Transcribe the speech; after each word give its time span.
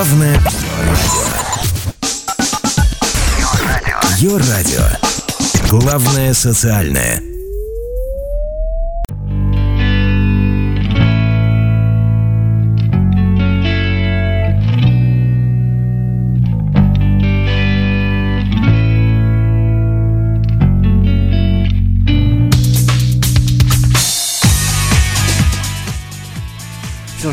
Главное 0.00 0.32
радио. 0.32 1.26
Ее 4.16 4.38
радио. 4.38 4.80
Главное 5.68 6.32
социальное. 6.32 7.29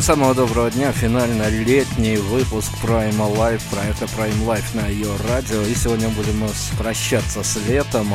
Самого 0.08 0.34
доброго 0.34 0.70
дня. 0.70 0.90
Финально 0.90 1.50
летний 1.50 2.16
выпуск 2.16 2.72
Prime 2.82 3.36
Live, 3.36 3.60
проекта 3.70 4.06
Prime 4.06 4.42
Life 4.46 4.74
на 4.74 4.86
ее 4.88 5.14
радио. 5.28 5.60
И 5.60 5.74
сегодня 5.74 6.08
будем 6.08 6.42
прощаться 6.78 7.42
с 7.42 7.58
летом. 7.68 8.06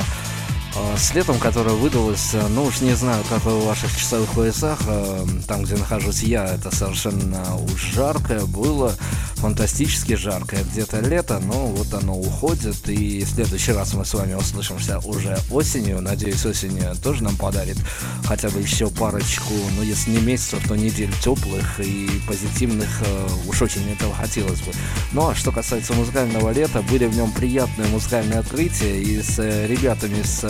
А, 0.76 0.98
с 0.98 1.14
летом, 1.14 1.38
которое 1.38 1.76
выдалось, 1.76 2.34
э, 2.34 2.48
ну 2.50 2.64
уж 2.64 2.82
не 2.82 2.96
знаю, 2.96 3.24
как 3.30 3.46
в 3.46 3.66
ваших 3.66 3.96
часовых 3.96 4.32
поясах, 4.32 4.80
э, 4.88 5.26
там, 5.48 5.64
где 5.64 5.76
нахожусь 5.76 6.24
я, 6.24 6.46
это 6.46 6.76
совершенно 6.76 7.56
уж 7.58 7.94
жаркое 7.94 8.46
было, 8.46 8.96
фантастически 9.36 10.16
жаркое 10.16 10.64
где-то 10.64 11.00
лето, 11.02 11.40
но 11.40 11.68
вот 11.68 11.94
оно 11.94 12.18
уходит, 12.18 12.90
и 12.90 13.24
в 13.24 13.30
следующий 13.30 13.74
раз 13.74 13.94
мы 13.94 14.04
с 14.04 14.14
вами 14.16 14.34
услышимся 14.34 14.98
уже 15.00 15.38
осенью, 15.52 16.02
надеюсь, 16.02 16.44
осень 16.46 16.80
тоже 17.04 17.24
нам 17.24 17.36
подарит 17.36 17.78
хотя 18.26 18.50
бы 18.50 18.60
еще 18.60 18.90
парочку, 18.90 19.54
ну 19.76 19.84
если 19.84 20.12
не 20.12 20.20
месяцев, 20.20 20.66
то 20.68 20.76
недель 20.76 21.12
теплых 21.22 21.80
и 21.80 22.10
позитивных, 22.28 22.90
э, 23.06 23.28
уж 23.48 23.62
очень 23.62 23.88
этого 23.92 24.16
хотелось 24.16 24.62
бы. 24.62 24.72
Ну 25.12 25.30
а 25.30 25.36
что 25.36 25.52
касается 25.52 25.94
музыкального 25.94 26.52
лета, 26.52 26.82
были 26.82 27.06
в 27.06 27.16
нем 27.16 27.32
приятные 27.32 27.88
музыкальные 27.90 28.40
открытия, 28.40 29.02
и 29.02 29.22
с 29.22 29.38
ребятами 29.68 30.24
с 30.24 30.50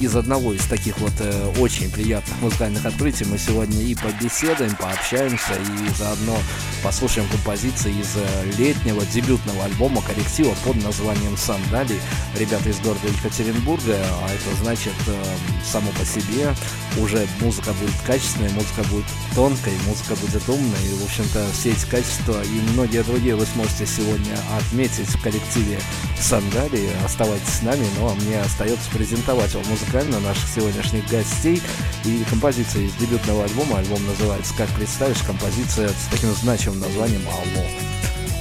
из 0.00 0.16
одного 0.16 0.52
из 0.52 0.64
таких 0.66 0.98
вот 0.98 1.12
э, 1.20 1.52
очень 1.58 1.90
приятных 1.90 2.40
музыкальных 2.40 2.84
открытий 2.84 3.24
мы 3.24 3.38
сегодня 3.38 3.82
и 3.82 3.94
побеседуем, 3.94 4.74
пообщаемся 4.76 5.54
и 5.54 5.94
заодно 5.96 6.36
послушаем 6.82 7.28
композиции 7.28 7.92
из 7.92 8.16
э, 8.16 8.50
летнего 8.58 9.04
дебютного 9.06 9.64
альбома 9.64 10.02
коллектива 10.02 10.54
под 10.64 10.82
названием 10.82 11.36
«Сандали». 11.36 12.00
Ребята 12.38 12.68
из 12.68 12.78
города 12.80 13.06
Екатеринбурга, 13.06 13.96
а 13.96 14.28
это 14.30 14.62
значит 14.62 14.94
э, 15.06 15.24
само 15.64 15.90
по 15.92 16.04
себе 16.04 16.54
уже 16.98 17.26
музыка 17.40 17.72
будет 17.72 17.94
качественной, 18.06 18.50
музыка 18.50 18.82
будет 18.90 19.06
тонкой, 19.34 19.72
музыка 19.86 20.14
будет 20.16 20.48
умной. 20.48 20.84
И, 20.84 20.94
в 21.00 21.04
общем-то, 21.04 21.46
все 21.52 21.72
эти 21.72 21.86
качества 21.86 22.42
и 22.42 22.72
многие 22.72 23.02
другие 23.02 23.34
вы 23.34 23.46
сможете 23.46 23.86
сегодня 23.86 24.36
отметить 24.58 25.08
в 25.08 25.22
коллективе 25.22 25.80
«Сандали». 26.20 26.88
Оставайтесь 27.04 27.48
с 27.48 27.62
нами, 27.62 27.86
ну 27.98 28.08
а 28.08 28.14
мне 28.14 28.40
остается 28.40 28.88
презентовать 28.90 29.43
вам 29.52 29.66
музыкально 29.66 30.20
наших 30.20 30.48
сегодняшних 30.48 31.06
гостей 31.10 31.60
и 32.04 32.24
композиция 32.30 32.84
из 32.84 32.94
дебютного 32.94 33.44
альбома. 33.44 33.78
Альбом 33.78 34.04
называется 34.06 34.54
«Как 34.56 34.68
представишь?» 34.70 35.22
Композиция 35.26 35.88
с 35.88 36.08
таким 36.10 36.30
значимым 36.30 36.80
названием 36.80 37.22
«Алло». 37.28 37.66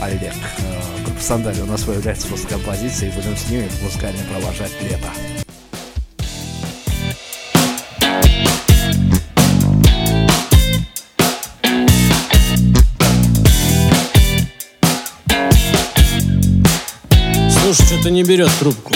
Олег. 0.02 0.34
Э, 0.60 1.04
группа 1.04 1.22
Сандали 1.22 1.60
у 1.62 1.66
нас 1.66 1.84
появляется 1.84 2.28
после 2.28 2.48
композиции, 2.48 3.10
и 3.10 3.12
будем 3.12 3.36
с 3.36 3.50
ними 3.50 3.70
музыкально 3.82 4.24
провожать 4.32 4.72
лето. 4.82 5.10
Слушай, 17.62 17.86
что-то 17.86 18.10
не 18.10 18.24
берет 18.24 18.52
трубку. 18.60 18.94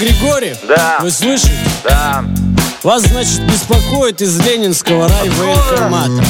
Григорьев? 0.00 0.56
Да. 0.66 0.98
Вы 1.02 1.10
слышите? 1.10 1.52
Да. 1.84 2.24
Вас, 2.82 3.02
значит, 3.02 3.40
беспокоит 3.46 4.22
из 4.22 4.38
Ленинского 4.40 5.08
райвоенкомата. 5.08 6.24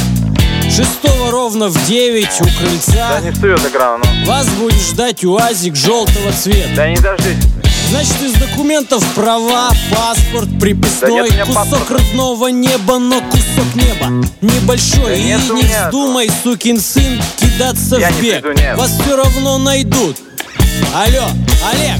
Шестого 0.64 1.30
ровно 1.30 1.68
в 1.68 1.86
9 1.86 2.26
у 2.40 2.44
крыльца. 2.44 3.08
Да 3.14 3.20
не 3.20 3.30
встает 3.30 3.64
экран, 3.64 4.02
ну. 4.04 4.26
Вас 4.26 4.48
будет 4.50 4.80
ждать 4.80 5.24
УАЗик 5.24 5.76
желтого 5.76 6.32
цвета. 6.32 6.68
Да 6.74 6.88
не 6.88 6.96
дождитесь. 6.96 7.44
Значит, 7.90 8.22
из 8.22 8.32
документов 8.34 9.04
права, 9.14 9.70
паспорт, 9.90 10.48
приписной, 10.60 11.28
Да 11.28 11.36
нет 11.36 11.46
кусок 11.46 11.54
паспорта. 11.70 11.94
родного 11.94 12.48
неба, 12.48 12.98
но 12.98 13.20
кусок 13.20 13.74
неба 13.74 14.24
небольшой. 14.40 15.06
Да 15.06 15.14
И 15.14 15.22
нет 15.24 15.40
не 15.50 15.62
меня 15.64 15.86
вздумай, 15.86 16.30
сукин 16.44 16.80
сын, 16.80 17.20
кидаться 17.40 17.96
Я 17.96 18.10
в 18.10 18.20
бег. 18.20 18.42
приду, 18.42 18.60
нет. 18.60 18.76
Вас 18.76 18.90
все 19.00 19.16
равно 19.16 19.58
найдут. 19.58 20.16
Алло, 20.94 21.24
Олег! 21.72 21.98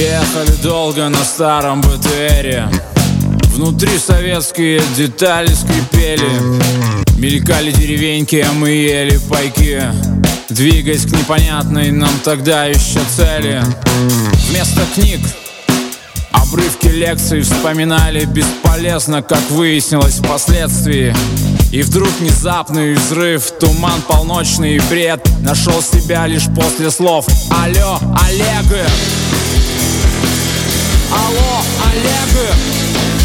Ехали 0.00 0.52
долго 0.62 1.10
на 1.10 1.22
старом 1.22 1.82
БТРе. 1.82 2.70
Внутри 3.52 3.98
советские 3.98 4.80
детали 4.96 5.48
скрипели. 5.48 6.24
Мелькали 7.18 7.70
деревеньки, 7.70 8.36
а 8.36 8.50
мы 8.54 8.70
ели 8.70 9.20
пайки. 9.28 9.82
Двигаясь 10.48 11.02
к 11.02 11.12
непонятной 11.12 11.90
нам 11.90 12.08
тогда 12.24 12.64
еще 12.64 12.98
цели. 13.14 13.62
Вместо 14.48 14.80
книг 14.94 15.20
Обрывки 16.32 16.86
лекций 16.86 17.42
вспоминали 17.42 18.24
бесполезно, 18.24 19.20
как 19.20 19.50
выяснилось 19.50 20.14
впоследствии. 20.14 21.14
И 21.72 21.82
вдруг 21.82 22.08
внезапный 22.20 22.94
взрыв, 22.94 23.50
туман 23.60 24.00
полночный 24.08 24.76
и 24.76 24.80
бред. 24.88 25.20
Нашел 25.42 25.82
себя 25.82 26.26
лишь 26.26 26.46
после 26.46 26.90
слов 26.90 27.26
Алло, 27.50 28.00
Олег! 28.26 28.88
Алло, 31.12 31.62
Олег! 31.90 33.19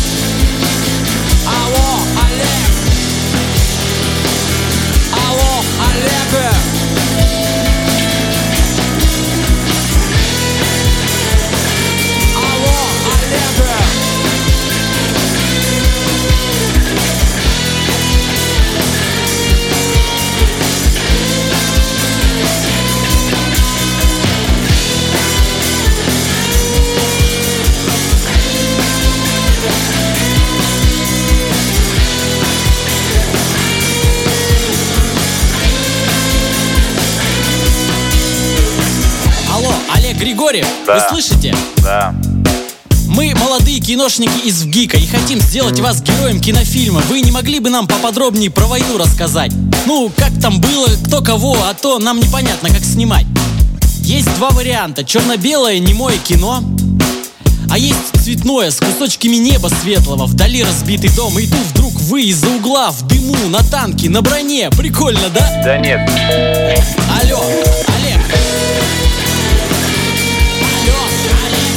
Григорьев, 40.26 40.66
Да. 40.88 40.96
вы 40.96 41.22
слышите? 41.22 41.56
Да. 41.84 42.16
Мы 43.08 43.36
молодые 43.36 43.80
киношники 43.80 44.48
из 44.48 44.64
ВГИКа 44.64 44.98
и 44.98 45.06
хотим 45.06 45.40
сделать 45.40 45.80
вас 45.80 46.02
героем 46.02 46.42
кинофильма. 46.42 47.04
Вы 47.10 47.22
не 47.22 47.30
могли 47.30 47.60
бы 47.60 47.70
нам 47.70 47.86
поподробнее 47.86 48.50
про 48.50 48.66
войну 48.66 48.98
рассказать? 48.98 49.52
Ну, 49.86 50.12
как 50.18 50.32
там 50.42 50.60
было, 50.60 50.88
кто 51.06 51.22
кого, 51.22 51.56
а 51.70 51.76
то 51.76 52.00
нам 52.00 52.20
непонятно, 52.20 52.70
как 52.70 52.84
снимать. 52.84 53.28
Есть 54.02 54.34
два 54.38 54.50
варианта. 54.50 55.04
Черно-белое 55.04 55.78
немое 55.78 56.18
кино. 56.18 56.64
А 57.70 57.78
есть 57.78 58.24
цветное, 58.24 58.72
с 58.72 58.78
кусочками 58.78 59.36
неба 59.36 59.70
светлого 59.82 60.26
Вдали 60.26 60.64
разбитый 60.64 61.10
дом, 61.12 61.38
и 61.38 61.46
тут 61.46 61.60
вдруг 61.74 61.94
вы 62.02 62.24
из-за 62.26 62.48
угла 62.50 62.92
В 62.92 63.06
дыму, 63.08 63.36
на 63.50 63.64
танке, 63.64 64.08
на 64.10 64.22
броне 64.22 64.70
Прикольно, 64.70 65.30
да? 65.34 65.62
Да 65.64 65.78
нет. 65.78 66.00
Алло, 67.22 67.44
Олег 67.88 69.05
Алло, 71.26 71.48
Олег 71.48 71.75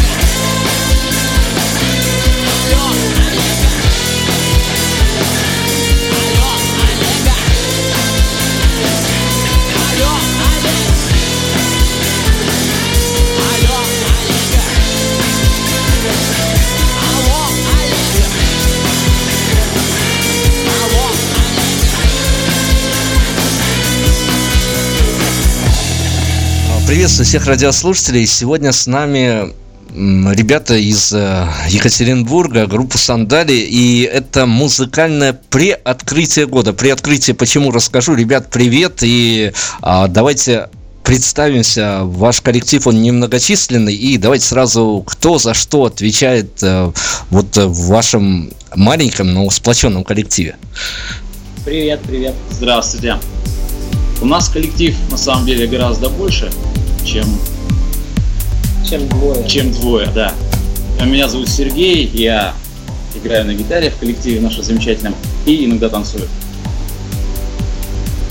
приветствую 26.89 27.27
всех 27.27 27.45
радиослушателей. 27.45 28.27
Сегодня 28.27 28.73
с 28.73 28.87
нами 28.87 29.53
ребята 29.93 30.75
из 30.75 31.13
э, 31.13 31.47
Екатеринбурга, 31.69 32.67
группа 32.67 32.97
Сандали, 32.97 33.53
и 33.53 34.05
это 34.05 34.47
музыкальное 34.47 35.35
преоткрытие 35.35 36.47
года. 36.47 36.73
Преоткрытие 36.73 37.35
почему 37.35 37.73
расскажу. 37.73 38.15
Ребят, 38.15 38.49
привет, 38.51 39.01
и 39.03 39.53
а, 39.83 40.09
давайте 40.09 40.71
представимся. 41.05 42.05
Ваш 42.05 42.41
коллектив, 42.41 42.87
он 42.87 43.03
немногочисленный, 43.03 43.95
и 43.95 44.17
давайте 44.17 44.47
сразу, 44.47 45.05
кто 45.07 45.37
за 45.37 45.53
что 45.53 45.85
отвечает 45.85 46.59
а, 46.63 46.95
вот 47.29 47.55
в 47.55 47.89
вашем 47.89 48.51
маленьком, 48.75 49.35
но 49.35 49.51
сплоченном 49.51 50.05
коллективе. 50.05 50.57
Привет, 51.67 52.01
привет. 52.07 52.35
Здравствуйте. 52.51 53.17
У 54.21 54.27
нас 54.27 54.49
коллектив 54.49 54.97
на 55.11 55.17
самом 55.17 55.47
деле 55.47 55.67
гораздо 55.67 56.09
больше, 56.09 56.51
чем 57.09 57.25
чем 58.89 59.09
двое. 59.09 59.49
Чем 59.49 59.73
двое, 59.73 60.09
да. 60.15 60.35
Меня 61.05 61.29
зовут 61.29 61.49
Сергей, 61.49 62.07
я 62.07 62.55
играю 63.15 63.47
на 63.47 63.55
гитаре 63.55 63.91
в 63.91 63.97
коллективе 63.97 64.41
нашем 64.41 64.63
замечательном 64.63 65.15
и 65.47 65.65
иногда 65.65 65.89
танцую. 65.89 66.29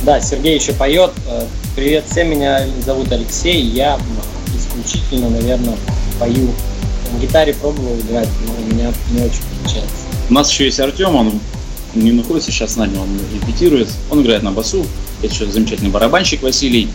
Да, 0.03 0.21
Сергей 0.21 0.55
еще 0.55 0.73
поет. 0.73 1.11
Э, 1.27 1.45
привет 1.75 2.05
всем, 2.09 2.29
меня 2.29 2.65
зовут 2.85 3.11
Алексей, 3.11 3.61
я 3.61 3.99
исключительно, 4.55 5.29
наверное, 5.29 5.75
пою. 6.19 6.49
На 7.11 7.19
гитаре 7.19 7.53
пробовал 7.53 7.97
играть, 7.99 8.29
но 8.45 8.53
у 8.53 8.73
меня 8.73 8.93
не 9.11 9.21
очень 9.21 9.41
получается. 9.61 9.95
У 10.29 10.33
нас 10.33 10.51
еще 10.51 10.65
есть 10.65 10.79
Артем, 10.79 11.15
он 11.15 11.39
не 11.95 12.11
находится 12.11 12.51
сейчас 12.51 12.73
с 12.73 12.75
нами, 12.75 12.97
он 12.97 13.07
репетирует, 13.33 13.89
он 14.11 14.21
играет 14.21 14.43
на 14.43 14.51
басу, 14.51 14.85
это 15.21 15.33
еще 15.33 15.45
замечательный 15.47 15.89
барабанщик 15.89 16.43
Василий 16.43 16.89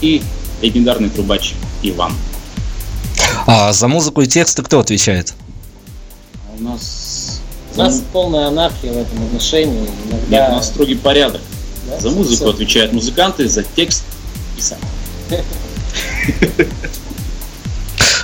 и 0.00 0.22
легендарный 0.62 1.10
трубач 1.10 1.54
Иван. 1.82 2.12
А 3.46 3.72
за 3.72 3.88
музыку 3.88 4.22
и 4.22 4.26
тексты 4.26 4.62
кто 4.62 4.80
отвечает? 4.80 5.34
А 6.46 6.58
у 6.58 6.62
нас... 6.62 7.40
У 7.74 7.78
нас 7.78 7.94
за... 7.94 8.02
полная 8.12 8.48
анархия 8.48 8.92
в 8.92 8.96
этом 8.96 9.24
отношении. 9.24 9.88
Иногда... 10.08 10.26
Нет, 10.28 10.50
у 10.50 10.52
нас 10.52 10.66
строгий 10.68 10.94
порядок. 10.94 11.40
Да? 11.88 12.00
За 12.00 12.10
музыку 12.10 12.44
Все. 12.44 12.50
отвечают 12.50 12.92
музыканты, 12.92 13.48
за 13.48 13.62
текст 13.62 14.04
писать. 14.56 14.78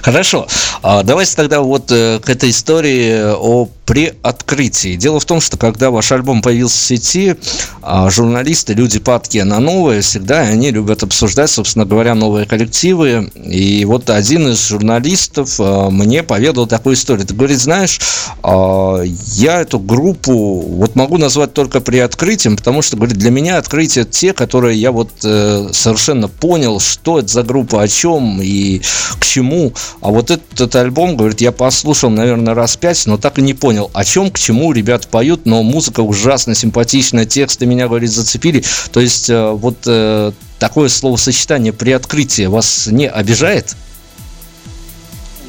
Хорошо. 0.02 0.46
А 0.82 1.02
давайте 1.02 1.34
тогда 1.34 1.60
вот 1.60 1.90
э, 1.90 2.20
к 2.20 2.30
этой 2.30 2.50
истории 2.50 3.34
о 3.34 3.68
при 3.88 4.12
открытии. 4.22 4.96
Дело 4.96 5.18
в 5.18 5.24
том, 5.24 5.40
что 5.40 5.56
когда 5.56 5.90
ваш 5.90 6.12
альбом 6.12 6.42
появился 6.42 6.76
в 6.76 6.82
сети, 6.82 7.36
а, 7.80 8.10
журналисты, 8.10 8.74
люди 8.74 8.98
падки 8.98 9.38
на 9.38 9.60
новые, 9.60 10.02
всегда 10.02 10.40
они 10.40 10.70
любят 10.70 11.02
обсуждать, 11.02 11.48
собственно 11.48 11.86
говоря, 11.86 12.14
новые 12.14 12.44
коллективы. 12.44 13.30
И 13.34 13.86
вот 13.86 14.10
один 14.10 14.48
из 14.48 14.68
журналистов 14.68 15.56
а, 15.58 15.88
мне 15.88 16.22
поведал 16.22 16.66
такую 16.66 16.96
историю. 16.96 17.26
Ты 17.26 17.32
говорит, 17.32 17.58
знаешь, 17.58 17.98
а, 18.42 19.00
я 19.04 19.62
эту 19.62 19.78
группу 19.78 20.60
вот 20.60 20.94
могу 20.94 21.16
назвать 21.16 21.54
только 21.54 21.80
при 21.80 21.96
открытии, 21.96 22.50
потому 22.50 22.82
что, 22.82 22.98
говорит, 22.98 23.16
для 23.16 23.30
меня 23.30 23.56
открытие 23.56 24.04
те, 24.04 24.34
которые 24.34 24.78
я 24.78 24.92
вот 24.92 25.12
э, 25.24 25.70
совершенно 25.72 26.28
понял, 26.28 26.78
что 26.78 27.20
это 27.20 27.28
за 27.28 27.42
группа, 27.42 27.80
о 27.80 27.88
чем 27.88 28.38
и 28.42 28.82
к 29.18 29.24
чему. 29.24 29.72
А 30.02 30.10
вот 30.10 30.30
этот 30.30 30.76
альбом, 30.76 31.16
говорит, 31.16 31.40
я 31.40 31.52
послушал, 31.52 32.10
наверное, 32.10 32.52
раз 32.52 32.76
пять, 32.76 33.06
но 33.06 33.16
так 33.16 33.38
и 33.38 33.42
не 33.42 33.54
понял 33.54 33.77
понял, 33.78 33.90
о 33.94 34.04
чем, 34.04 34.30
к 34.30 34.38
чему 34.38 34.72
ребята 34.72 35.06
поют, 35.08 35.46
но 35.46 35.62
музыка 35.62 36.00
ужасно 36.00 36.54
симпатичная, 36.54 37.24
тексты 37.24 37.66
меня, 37.66 37.86
говорит, 37.86 38.10
зацепили. 38.10 38.64
То 38.92 39.00
есть 39.00 39.30
э, 39.30 39.50
вот 39.50 39.76
э, 39.86 40.32
такое 40.58 40.88
словосочетание 40.88 41.72
при 41.72 41.92
открытии 41.92 42.46
вас 42.46 42.88
не 42.88 43.08
обижает? 43.08 43.76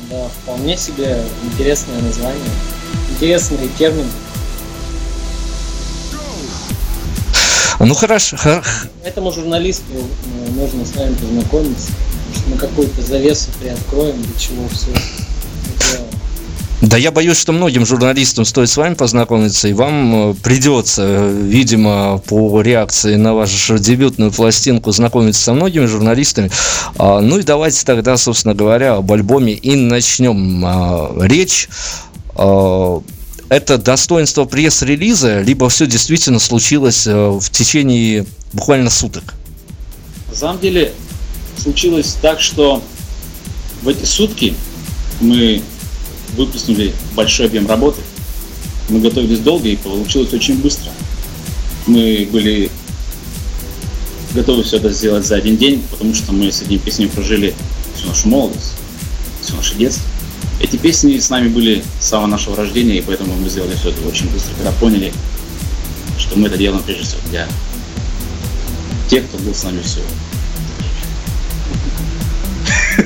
Да, 0.09 0.27
вполне 0.43 0.77
себе 0.77 1.23
интересное 1.43 1.99
название, 2.01 2.39
интересный 3.11 3.69
термин. 3.77 4.05
Ну 7.79 7.95
хорошо. 7.95 8.37
Этому 9.03 9.31
журналисту 9.31 9.85
э, 9.93 10.51
нужно 10.51 10.85
с 10.85 10.95
вами 10.95 11.15
познакомиться, 11.15 11.87
потому 11.87 12.35
что 12.35 12.49
мы 12.49 12.57
какую-то 12.57 13.01
завесу 13.01 13.49
приоткроем, 13.59 14.21
для 14.21 14.39
чего 14.39 14.67
все 14.67 14.91
это 14.91 16.18
да 16.81 16.95
я 16.95 17.11
боюсь, 17.11 17.37
что 17.37 17.51
многим 17.51 17.85
журналистам 17.85 18.45
стоит 18.45 18.69
с 18.69 18.77
вами 18.77 18.93
познакомиться, 18.93 19.67
и 19.67 19.73
вам 19.73 20.31
э, 20.31 20.33
придется, 20.35 21.27
видимо, 21.27 22.19
по 22.25 22.61
реакции 22.61 23.15
на 23.15 23.33
вашу 23.33 23.77
дебютную 23.77 24.31
пластинку 24.31 24.91
знакомиться 24.91 25.43
со 25.43 25.53
многими 25.53 25.85
журналистами. 25.85 26.49
А, 26.97 27.19
ну 27.19 27.39
и 27.39 27.43
давайте 27.43 27.83
тогда, 27.85 28.15
собственно 28.15 28.53
говоря, 28.53 28.95
об 28.95 29.11
альбоме 29.11 29.53
и 29.53 29.75
начнем 29.75 30.63
а, 30.65 31.11
речь 31.19 31.67
а, 32.35 33.01
это 33.49 33.77
достоинство 33.77 34.45
пресс-релиза, 34.45 35.41
либо 35.41 35.67
все 35.69 35.85
действительно 35.85 36.39
случилось 36.39 37.07
э, 37.07 37.13
в 37.13 37.49
течение 37.49 38.25
буквально 38.53 38.89
суток? 38.89 39.33
На 40.29 40.35
самом 40.35 40.59
деле 40.59 40.93
случилось 41.57 42.15
так, 42.21 42.39
что 42.39 42.81
в 43.81 43.89
эти 43.89 44.05
сутки 44.05 44.53
мы 45.19 45.61
выплеснули 46.35 46.93
большой 47.15 47.47
объем 47.47 47.67
работы. 47.67 48.01
Мы 48.89 48.99
готовились 48.99 49.39
долго 49.39 49.69
и 49.69 49.75
получилось 49.75 50.33
очень 50.33 50.57
быстро. 50.59 50.91
Мы 51.85 52.27
были 52.31 52.71
готовы 54.33 54.63
все 54.63 54.77
это 54.77 54.91
сделать 54.91 55.25
за 55.25 55.35
один 55.35 55.57
день, 55.57 55.83
потому 55.89 56.13
что 56.13 56.31
мы 56.31 56.51
с 56.51 56.61
этими 56.61 56.77
песнями 56.77 57.09
прожили 57.09 57.53
всю 57.95 58.07
нашу 58.07 58.27
молодость, 58.29 58.73
все 59.41 59.55
наше 59.55 59.75
детство. 59.75 60.05
Эти 60.61 60.75
песни 60.75 61.17
с 61.17 61.29
нами 61.29 61.47
были 61.47 61.83
с 61.99 62.07
самого 62.07 62.27
нашего 62.27 62.55
рождения, 62.55 62.97
и 62.97 63.01
поэтому 63.01 63.35
мы 63.35 63.49
сделали 63.49 63.75
все 63.75 63.89
это 63.89 64.07
очень 64.07 64.29
быстро, 64.29 64.53
когда 64.55 64.71
поняли, 64.73 65.13
что 66.17 66.37
мы 66.37 66.47
это 66.47 66.57
делаем 66.57 66.83
прежде 66.83 67.03
всего 67.05 67.21
для 67.29 67.47
тех, 69.09 69.25
кто 69.27 69.37
был 69.37 69.55
с 69.55 69.63
нами 69.63 69.81
все. 69.81 70.01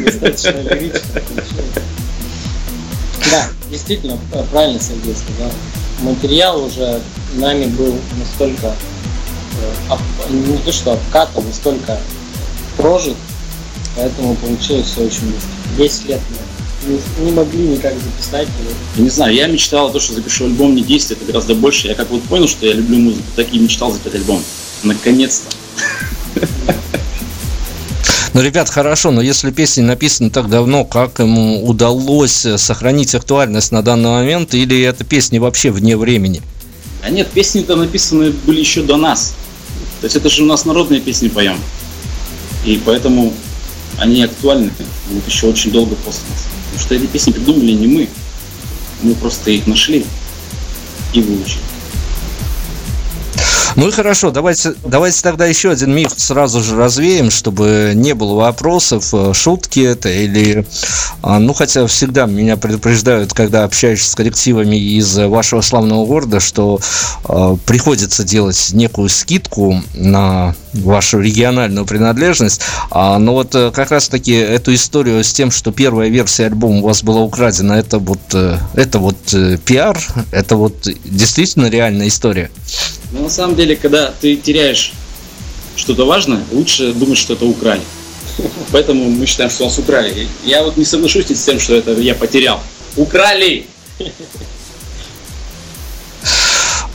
Достаточно 0.03 0.74
лирично 0.74 1.22
да, 3.34 3.50
действительно, 3.72 4.20
правильно 4.52 4.80
Сергей 4.80 5.16
сказал. 5.16 5.52
Материал 6.02 6.63
уже 6.63 7.02
нами 7.36 7.66
был 7.66 7.96
настолько, 8.20 8.75
э, 9.90 10.30
не 10.30 10.58
то 10.58 10.72
что 10.72 10.94
обкатан, 10.94 11.46
настолько 11.48 12.00
прожит, 12.78 13.16
поэтому 13.96 14.36
получилось 14.36 14.86
все 14.86 15.02
очень 15.06 15.32
быстро. 15.32 15.50
10 15.78 16.10
лет 16.10 16.22
мы 16.86 16.92
не, 16.92 17.25
не 17.25 17.32
могли 17.32 17.68
никак 17.70 17.94
записать 17.94 18.48
его. 18.60 18.72
Я 18.98 19.04
не 19.04 19.10
знаю, 19.10 19.34
я 19.34 19.48
мечтал 19.48 19.88
о 19.88 19.92
том, 19.92 20.02
что 20.02 20.13
запишу 20.13 20.46
альбом 20.46 20.75
не 20.75 20.84
10, 20.84 21.12
это 21.12 21.25
гораздо 21.25 21.56
больше. 21.56 21.88
Я 21.88 21.96
как 21.96 22.12
вот 22.12 22.22
понял, 22.24 22.48
что 22.48 22.68
я 22.68 22.74
люблю 22.74 23.00
музыку, 23.00 23.24
так 23.36 23.52
и 23.52 23.58
мечтал 23.58 23.92
записать 23.92 24.16
альбом. 24.16 24.44
Наконец-то. 24.84 25.56
Ну, 28.34 28.42
ребят, 28.42 28.68
хорошо, 28.68 29.12
но 29.12 29.22
если 29.22 29.52
песни 29.52 29.82
написаны 29.82 30.32
так 30.32 30.50
давно, 30.50 30.86
как 30.86 31.20
ему 31.20 31.63
удалось 31.68 32.48
сохранить 32.58 33.13
актуальность 33.13 33.72
на 33.72 33.84
данный 33.84 34.10
момент, 34.10 34.56
или 34.56 34.82
это 34.82 35.04
песни 35.04 35.38
вообще 35.38 35.70
вне 35.70 35.96
времени? 35.96 36.42
А 37.04 37.12
нет, 37.12 37.30
песни-то 37.30 37.75
написаны 37.75 38.32
были 38.32 38.60
еще 38.60 38.82
до 38.82 38.98
нас. 38.98 39.36
То 40.02 40.06
есть 40.06 40.16
это 40.16 40.30
же 40.30 40.42
у 40.42 40.48
нас 40.48 40.66
народные 40.66 41.00
песни 41.00 41.28
поем. 41.28 41.58
И 42.66 42.82
поэтому 42.84 43.34
они 44.00 44.24
актуальны 44.24 44.72
будут 45.10 45.28
еще 45.28 45.48
очень 45.48 45.72
долго 45.72 45.96
после 45.96 46.24
нас. 46.32 46.48
Потому 46.66 46.80
что 46.80 46.96
эти 46.96 47.06
песни 47.06 47.32
придумали 47.34 47.74
не 47.74 47.86
мы. 47.86 48.10
Мы 49.04 49.13
просто 49.13 49.52
их 49.52 49.68
нашли 49.68 50.06
и 51.13 51.22
выучили. 51.22 51.62
Ну 53.75 53.88
и 53.88 53.92
хорошо, 53.92 54.30
давайте, 54.30 54.75
давайте 54.86 55.22
тогда 55.24 55.48
еще 55.48 55.72
один 55.72 55.96
миф 55.96 56.12
сразу 56.15 56.62
же 56.62 56.75
развеем, 56.75 57.32
чтобы 57.32 57.94
не 57.96 58.13
было 58.13 58.36
вопросов, 58.36 59.13
э, 59.13 59.34
шутки 59.34 59.80
это 59.80 60.10
или... 60.10 60.65
А, 61.24 61.39
ну, 61.39 61.53
хотя 61.53 61.88
всегда 61.88 62.25
меня 62.27 62.56
предупреждают, 62.56 63.34
когда 63.34 63.63
общаешься 63.63 64.12
с 64.12 64.15
коллективами 64.15 64.75
из 64.75 65.18
вашего 65.18 65.62
славного 65.62 66.06
города, 66.06 66.39
что 66.39 66.80
э, 67.27 67.58
приходится 67.65 68.24
делать 68.24 68.70
некую 68.74 69.10
скидку 69.10 69.82
на 69.96 70.53
вашу 70.74 71.20
региональную 71.20 71.86
принадлежность. 71.86 72.62
А, 72.92 73.18
но 73.18 73.34
вот 73.34 73.56
э, 73.56 73.72
как 73.72 73.89
раз-таки 73.89 74.34
эту 74.34 74.74
историю 74.74 75.24
с 75.24 75.34
тем, 75.34 75.50
что 75.50 75.72
первая 75.72 76.10
версия 76.10 76.46
альбома 76.46 76.77
у 76.77 76.84
вас 76.84 77.01
была 77.01 77.22
украдена, 77.22 77.74
это 77.74 77.98
вот, 77.98 78.22
э, 78.34 78.60
это 78.75 79.00
вот 79.00 79.18
пиар, 79.65 79.98
это 80.32 80.58
вот 80.58 80.88
действительно 81.06 81.70
реальная 81.70 82.08
история. 82.08 82.51
Но 83.13 83.22
на 83.22 83.29
самом 83.29 83.55
деле, 83.55 83.75
когда 83.75 84.12
ты 84.20 84.36
теряешь 84.36 84.91
что-то 85.75 86.05
важное, 86.05 86.43
лучше 86.51 86.93
думать, 86.93 87.17
что 87.17 87.34
это 87.34 87.46
украли. 87.46 87.82
Поэтому 88.72 89.10
мы 89.10 89.27
считаем, 89.27 89.51
что 89.51 89.65
нас 89.65 89.77
украли. 89.77 90.27
Я 90.43 90.63
вот 90.63 90.77
не 90.77 90.86
соглашусь 90.86 91.27
с 91.29 91.43
тем, 91.43 91.60
что 91.60 91.75
это 91.75 91.93
я 91.93 92.15
потерял. 92.15 92.60
Украли! 92.98 93.67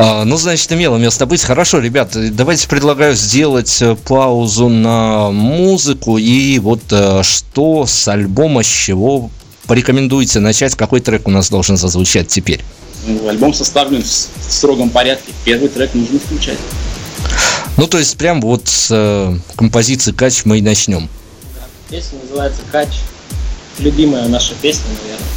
А, 0.01 0.25
ну, 0.25 0.37
значит, 0.37 0.71
имело 0.71 0.97
место 0.97 1.27
быть. 1.27 1.43
Хорошо, 1.43 1.81
ребят, 1.81 2.13
давайте 2.15 2.69
предлагаю 2.69 3.17
сделать 3.17 3.83
э, 3.83 3.97
паузу 3.97 4.69
на 4.69 5.33
музыку. 5.33 6.19
И 6.19 6.61
вот 6.61 6.83
э, 6.93 7.25
что 7.25 7.85
с 7.85 8.07
альбома, 8.07 8.63
с 8.63 8.67
чего 8.67 9.29
порекомендуете 9.67 10.39
начать? 10.39 10.77
Какой 10.77 11.01
трек 11.01 11.27
у 11.27 11.33
нас 11.33 11.51
должен 11.51 11.77
зазвучать 11.77 12.29
теперь? 12.29 12.61
Альбом 13.29 13.55
составлен 13.55 14.03
в 14.03 14.53
строгом 14.53 14.91
порядке. 14.91 15.33
Первый 15.45 15.69
трек 15.69 15.95
нужно 15.95 16.19
включать. 16.19 16.59
Ну, 17.77 17.87
то 17.87 17.99
есть, 17.99 18.17
прям 18.17 18.41
вот 18.41 18.67
с 18.67 18.89
э, 18.91 19.37
композиции 19.57 20.13
«Кач» 20.13 20.45
мы 20.45 20.59
и 20.59 20.63
начнем. 20.63 21.09
Песня 21.89 22.19
называется 22.23 22.61
«Кач». 22.73 22.89
Любимая 23.79 24.27
наша 24.27 24.55
песня, 24.55 24.87
наверное, 25.03 25.29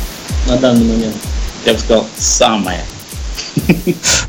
на 0.48 0.58
данный 0.58 0.86
момент. 0.86 1.16
Я 1.66 1.74
бы 1.74 1.80
сказал, 1.80 2.08
самая. 2.18 2.84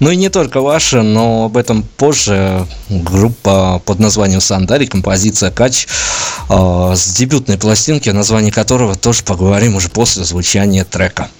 Ну 0.00 0.10
и 0.10 0.16
не 0.16 0.28
только 0.28 0.60
ваша, 0.60 1.02
но 1.02 1.44
об 1.46 1.56
этом 1.56 1.82
позже. 1.82 2.66
Группа 2.88 3.80
под 3.84 3.98
названием 3.98 4.40
Сандари, 4.40 4.86
композиция 4.86 5.50
Кач 5.50 5.86
э, 6.48 6.92
с 6.94 7.14
дебютной 7.14 7.56
пластинки, 7.56 8.08
о 8.08 8.12
названии 8.12 8.50
которого 8.50 8.94
тоже 8.94 9.22
поговорим 9.22 9.76
уже 9.76 9.88
после 9.88 10.24
звучания 10.24 10.84
трека. 10.84 11.30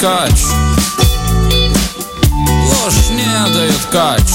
Не 0.00 0.06
дает 0.06 0.30
кач 0.30 0.40
Ложь 2.32 3.10
не 3.10 3.52
дает 3.52 3.86
кач. 3.92 4.30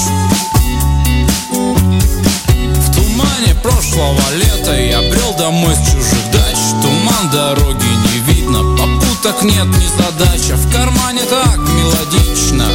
В 2.75 2.95
тумане 2.95 3.55
прошлого 3.63 4.21
лета 4.35 4.75
я 4.75 4.99
брел 4.99 5.33
домой 5.37 5.73
с 5.73 5.79
чужих 5.79 6.31
дач. 6.31 6.57
Туман 6.81 7.29
дороги 7.31 7.85
не 7.85 8.19
видно, 8.31 8.59
попуток 8.77 9.41
нет 9.43 9.65
ни 9.65 9.87
задача. 9.97 10.55
В 10.55 10.71
кармане 10.71 11.21
так 11.23 11.57
мелодично 11.57 12.65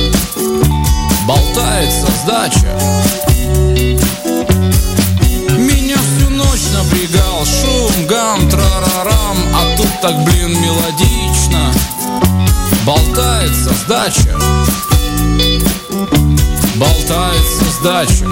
Болтается 1.27 2.07
сдача. 2.25 2.77
Напрягал 6.73 7.45
Шум, 7.45 8.07
гам, 8.07 8.49
трарарам. 8.49 9.37
А 9.55 9.77
тут 9.77 10.01
так, 10.01 10.25
блин, 10.25 10.59
мелодично 10.61 11.73
Болтается 12.91 13.73
сдача. 13.85 14.37
Болтается 16.75 17.65
сдача. 17.79 18.27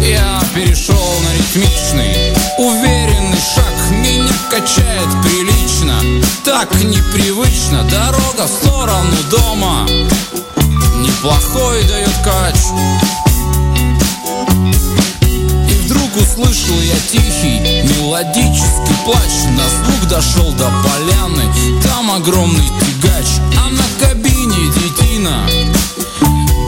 Я 0.00 0.40
перешел 0.54 0.94
на 0.94 1.34
ритмичный 1.34 2.36
Уверенный 2.56 3.36
шаг. 3.36 3.90
Меня 3.90 4.32
качает 4.48 5.08
прилично 5.24 6.00
Так 6.44 6.72
непривычно. 6.84 7.82
Дорога 7.90 8.46
в 8.46 8.48
сторону 8.48 9.16
дома. 9.28 9.84
Неплохой 11.00 11.82
дает 11.88 12.14
кач 12.24 12.54
услышал 16.32 16.80
я 16.80 16.96
тихий 17.10 17.60
мелодический 17.60 18.96
плач. 19.04 19.32
На 19.56 19.68
звук 19.68 20.08
дошел 20.08 20.50
до 20.52 20.70
поляны, 20.82 21.44
там 21.82 22.10
огромный 22.10 22.64
тягач. 22.64 23.26
А 23.58 23.68
на 23.70 24.06
кабине 24.06 24.56
детина, 24.74 25.46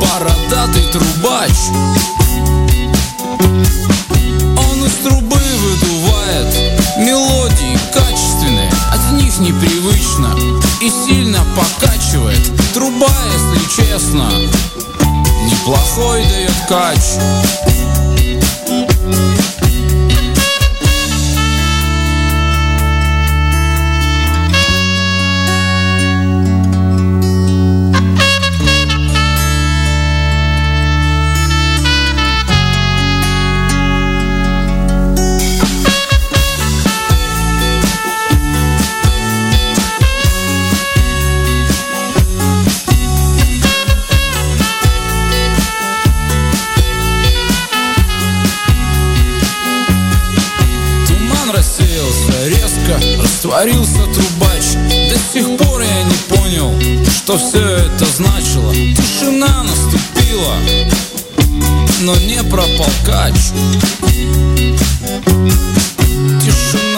бородатый 0.00 0.86
трубач. 0.92 1.52
Он 4.56 4.86
из 4.86 4.92
трубы 5.02 5.38
выдувает 5.38 6.54
мелодии 6.98 7.78
качественные 7.92 8.70
От 8.92 9.12
них 9.12 9.38
непривычно 9.38 10.34
и 10.80 10.90
сильно 10.90 11.40
покачивает. 11.56 12.40
Труба, 12.74 13.08
если 13.32 13.82
честно, 13.82 14.28
неплохой 15.46 16.24
дает 16.24 16.54
кач 16.68 16.98
Растворился 53.64 54.04
трубач. 54.12 54.62
До 55.08 55.16
сих 55.32 55.56
пор 55.56 55.80
я 55.80 56.02
не 56.02 56.14
понял, 56.28 56.70
что 57.10 57.38
все 57.38 57.60
это 57.60 58.04
значило. 58.04 58.74
Тишина 58.74 59.62
наступила, 59.62 60.56
но 62.02 62.14
не 62.16 62.42
пропал 62.44 62.90
кач 63.06 63.32
Тишина 66.42 66.93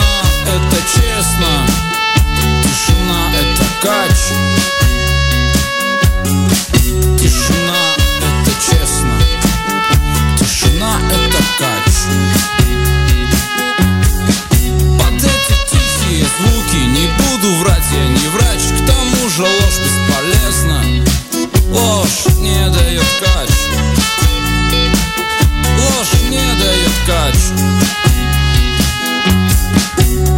не 22.71 23.05
кач. 23.21 23.51
Ложь 25.79 26.23
не 26.31 26.47
дает 26.59 26.93
кач. 27.07 27.37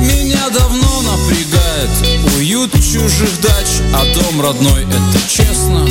Меня 0.00 0.49
давно 0.50 1.02
напрягает 1.02 1.90
Уют 2.37 2.73
чужих 2.73 3.40
дач 3.40 3.66
А 3.94 4.04
дом 4.14 4.40
родной 4.40 4.85
это 4.85 5.28
честно. 5.28 5.85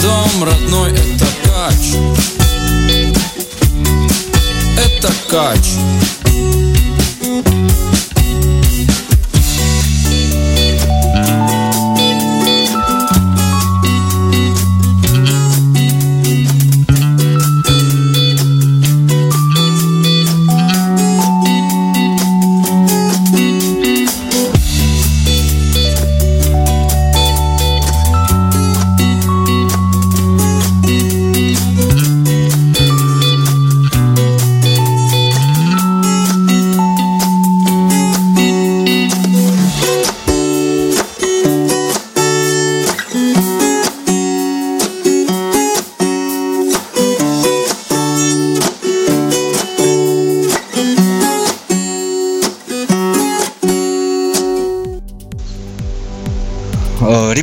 Дом 0.00 0.44
родной 0.44 0.92
это 0.92 1.26
кач. 1.44 1.94
Это 4.76 5.12
кач 5.28 6.15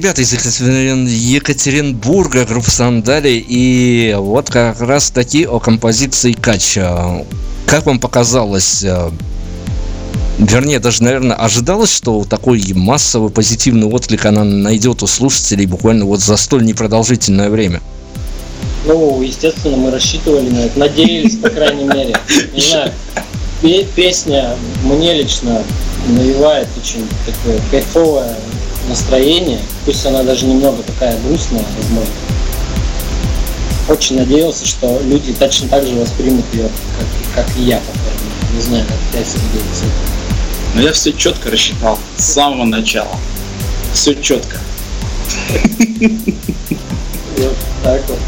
ребята 0.03 0.22
из 0.22 0.33
Екатеринбурга, 0.33 2.43
группа 2.43 2.69
Сандали, 2.69 3.41
и 3.48 4.13
вот 4.17 4.50
как 4.50 4.81
раз 4.81 5.12
таки 5.12 5.45
о 5.45 5.60
композиции 5.60 6.33
Кача. 6.33 7.24
как 7.65 7.86
вам 7.86 8.01
показалось, 8.01 8.83
э, 8.83 9.12
вернее, 10.39 10.79
даже, 10.79 11.03
наверное, 11.03 11.38
ожидалось, 11.38 11.95
что 11.95 12.25
такой 12.25 12.62
массовый 12.74 13.29
позитивный 13.29 13.88
отклик 13.88 14.25
она 14.25 14.43
найдет 14.43 15.03
у 15.03 15.07
слушателей 15.07 15.67
буквально 15.67 16.03
вот 16.03 16.19
за 16.19 16.36
столь 16.36 16.65
непродолжительное 16.65 17.50
время? 17.50 17.79
Ну, 18.86 19.22
естественно, 19.22 19.77
мы 19.77 19.89
рассчитывали 19.89 20.50
на 20.50 20.65
это, 20.65 20.79
надеялись, 20.79 21.38
по 21.38 21.50
крайней 21.50 21.86
мере. 21.86 22.17
Не 22.53 22.62
знаю, 22.62 22.91
песня 23.95 24.57
мне 24.83 25.13
лично 25.13 25.63
навевает 26.10 26.67
очень 26.77 27.07
такое 27.25 27.62
кайфовое 27.72 28.36
настроение, 28.87 29.59
пусть 29.85 30.05
она 30.05 30.23
даже 30.23 30.45
немного 30.45 30.83
такая 30.83 31.17
грустная, 31.21 31.63
возможно. 31.77 32.13
Очень 33.89 34.17
надеялся, 34.17 34.65
что 34.65 34.99
люди 35.03 35.33
точно 35.33 35.67
так 35.67 35.85
же 35.85 35.95
воспримут 35.95 36.45
ее, 36.53 36.69
как, 36.97 37.45
как 37.45 37.57
и 37.57 37.63
я, 37.63 37.79
по 37.79 38.55
Не 38.55 38.61
знаю, 38.61 38.85
как 38.85 39.19
я 39.19 39.25
Сергей 39.25 39.61
Но 40.75 40.81
я 40.81 40.93
все 40.93 41.11
четко 41.11 41.51
рассчитал 41.51 41.99
с 42.17 42.23
самого 42.23 42.65
начала. 42.65 43.15
Все 43.93 44.15
четко. 44.15 44.59
Вот 47.37 47.55
так 47.83 48.01
вот. 48.07 48.19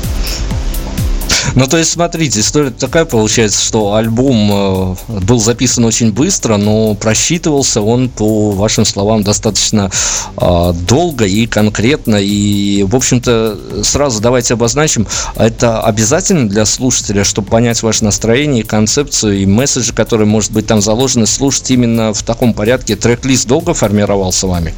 Ну, 1.56 1.68
то 1.68 1.78
есть, 1.78 1.92
смотрите, 1.92 2.42
история 2.42 2.70
такая 2.70 3.06
получается, 3.06 3.64
что 3.64 3.94
альбом 3.94 4.98
э, 5.08 5.20
был 5.22 5.40
записан 5.40 5.86
очень 5.86 6.12
быстро, 6.12 6.58
но 6.58 6.96
просчитывался 6.96 7.80
он, 7.80 8.10
по 8.10 8.52
вашим 8.52 8.84
словам, 8.84 9.24
достаточно 9.24 9.90
э, 10.36 10.74
долго 10.86 11.24
и 11.24 11.48
конкретно. 11.48 12.18
И, 12.18 12.84
в 12.84 12.94
общем-то, 12.94 13.84
сразу 13.84 14.22
давайте 14.22 14.56
обозначим, 14.56 15.08
это 15.38 15.82
обязательно 15.82 16.50
для 16.50 16.66
слушателя, 16.66 17.24
чтобы 17.24 17.48
понять 17.48 17.82
ваше 17.84 18.04
настроение, 18.04 18.66
концепцию 18.66 19.38
и 19.38 19.46
месседжи, 19.46 19.94
которые, 19.94 20.28
может 20.28 20.52
быть, 20.52 20.68
там 20.68 20.82
заложены, 20.82 21.26
слушать 21.26 21.72
именно 21.72 22.14
в 22.14 22.22
таком 22.24 22.54
порядке. 22.54 22.98
Трек-лист 22.98 23.48
долго 23.48 23.74
формировался 23.74 24.48
вами? 24.48 24.74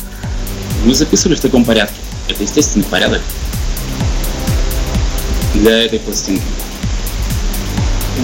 Мы 0.86 0.94
записывали 0.94 1.34
в 1.34 1.42
таком 1.42 1.66
порядке. 1.66 1.96
Это 2.30 2.44
естественный 2.44 2.86
порядок 2.86 3.22
для 5.56 5.86
этой 5.86 5.98
пластинки. 5.98 6.44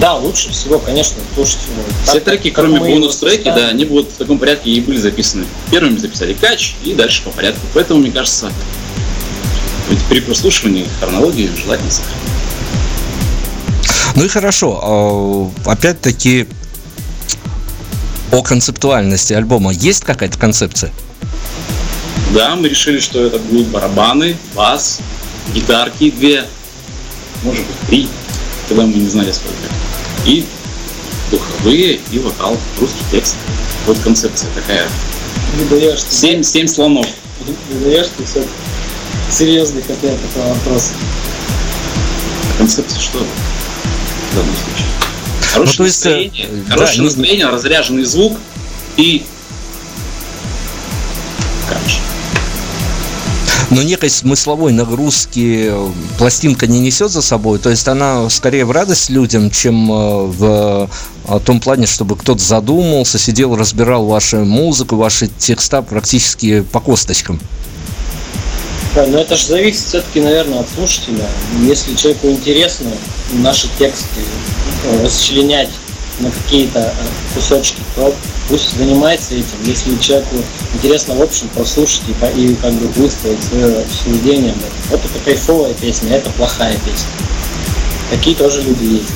Да, 0.00 0.14
лучше 0.14 0.50
всего, 0.50 0.78
конечно, 0.78 1.16
слушать. 1.34 1.58
Э, 1.68 2.04
Все 2.04 2.20
треки, 2.20 2.50
кроме 2.50 2.80
бонус-треки, 2.80 3.44
да, 3.44 3.68
они 3.68 3.84
будут 3.84 4.10
в 4.10 4.16
таком 4.16 4.38
порядке 4.38 4.70
и 4.70 4.80
были 4.80 4.96
записаны. 4.96 5.46
Первыми 5.70 5.96
записали 5.96 6.34
кач 6.34 6.74
и 6.82 6.94
дальше 6.94 7.22
по 7.22 7.30
порядку. 7.30 7.60
Поэтому, 7.74 8.00
мне 8.00 8.10
кажется, 8.10 8.50
при 10.08 10.20
прослушивании 10.20 10.86
хронологии 11.00 11.50
желательно 11.56 11.90
сохранить. 11.90 12.20
Ну 14.16 14.24
и 14.24 14.28
хорошо. 14.28 15.52
А, 15.66 15.70
опять-таки, 15.70 16.46
о 18.32 18.42
концептуальности 18.42 19.32
альбома. 19.32 19.72
Есть 19.72 20.04
какая-то 20.04 20.38
концепция? 20.38 20.92
Да, 22.32 22.56
мы 22.56 22.68
решили, 22.68 22.98
что 22.98 23.24
это 23.24 23.38
будут 23.38 23.68
барабаны, 23.68 24.36
бас, 24.56 24.98
гитарки 25.54 26.10
две, 26.10 26.44
может 27.44 27.64
быть 27.64 27.76
три, 27.86 28.08
когда 28.68 28.84
мы 28.86 28.94
не 28.94 29.08
знали 29.08 29.30
сколько 29.32 29.56
и 30.24 30.46
духовые, 31.30 32.00
и 32.10 32.18
вокал, 32.18 32.56
русский 32.78 33.04
текст. 33.10 33.36
Вот 33.86 33.98
концепция 33.98 34.50
такая. 34.54 34.88
Выдаешь 35.56 36.02
семь, 36.02 36.42
семь 36.42 36.66
слонов. 36.66 37.06
Выдаешь 37.70 38.08
ты 38.16 38.24
все 38.24 38.44
серьезных 39.30 39.88
ответов 39.90 40.36
на 40.36 40.54
вопрос. 40.54 40.92
А 42.54 42.58
концепция 42.58 43.00
что? 43.00 43.18
В 43.18 44.36
данном 44.36 44.54
случае. 44.54 44.86
Хорошее 45.52 45.76
ну, 45.78 45.84
есть, 45.84 46.04
настроение, 46.04 46.48
да, 46.66 46.72
хорошее 46.72 46.98
не... 46.98 47.04
настроение, 47.04 47.46
разряженный 47.46 48.04
звук 48.04 48.38
и 48.96 49.24
но 53.70 53.82
некой 53.82 54.10
смысловой 54.10 54.72
нагрузки 54.72 55.72
пластинка 56.18 56.66
не 56.66 56.80
несет 56.80 57.10
за 57.10 57.22
собой, 57.22 57.58
то 57.58 57.70
есть 57.70 57.86
она 57.88 58.28
скорее 58.30 58.64
в 58.64 58.70
радость 58.70 59.10
людям, 59.10 59.50
чем 59.50 59.90
э, 59.90 60.26
в 60.26 60.90
э, 61.28 61.40
том 61.44 61.60
плане, 61.60 61.86
чтобы 61.86 62.16
кто-то 62.16 62.42
задумался, 62.42 63.18
сидел, 63.18 63.56
разбирал 63.56 64.06
вашу 64.06 64.44
музыку, 64.44 64.96
ваши 64.96 65.26
текста 65.26 65.82
практически 65.82 66.62
по 66.62 66.80
косточкам. 66.80 67.40
Да, 68.94 69.06
но 69.06 69.18
это 69.18 69.36
же 69.36 69.46
зависит 69.46 69.80
все-таки, 69.80 70.20
наверное, 70.20 70.60
от 70.60 70.66
слушателя. 70.72 71.26
Если 71.62 71.94
человеку 71.94 72.28
интересно 72.28 72.90
наши 73.32 73.68
тексты 73.78 74.20
э, 74.84 75.04
расчленять 75.04 75.70
на 76.20 76.30
какие-то 76.30 76.94
кусочки, 77.34 77.80
то 77.94 78.14
пусть 78.48 78.76
занимается 78.76 79.34
этим. 79.34 79.56
Если 79.64 79.96
человеку 79.98 80.36
интересно 80.74 81.14
в 81.14 81.22
общем 81.22 81.48
послушать 81.48 82.02
и, 82.08 82.40
и 82.40 82.54
как 82.56 82.72
бы 82.74 82.86
высказать 82.88 83.42
свое 83.42 83.84
суждение, 84.04 84.54
вот 84.90 85.00
это 85.04 85.24
кайфовая 85.24 85.74
песня, 85.74 86.16
это 86.16 86.30
плохая 86.30 86.74
песня. 86.84 87.08
Такие 88.10 88.36
тоже 88.36 88.62
люди 88.62 88.84
есть. 88.84 89.12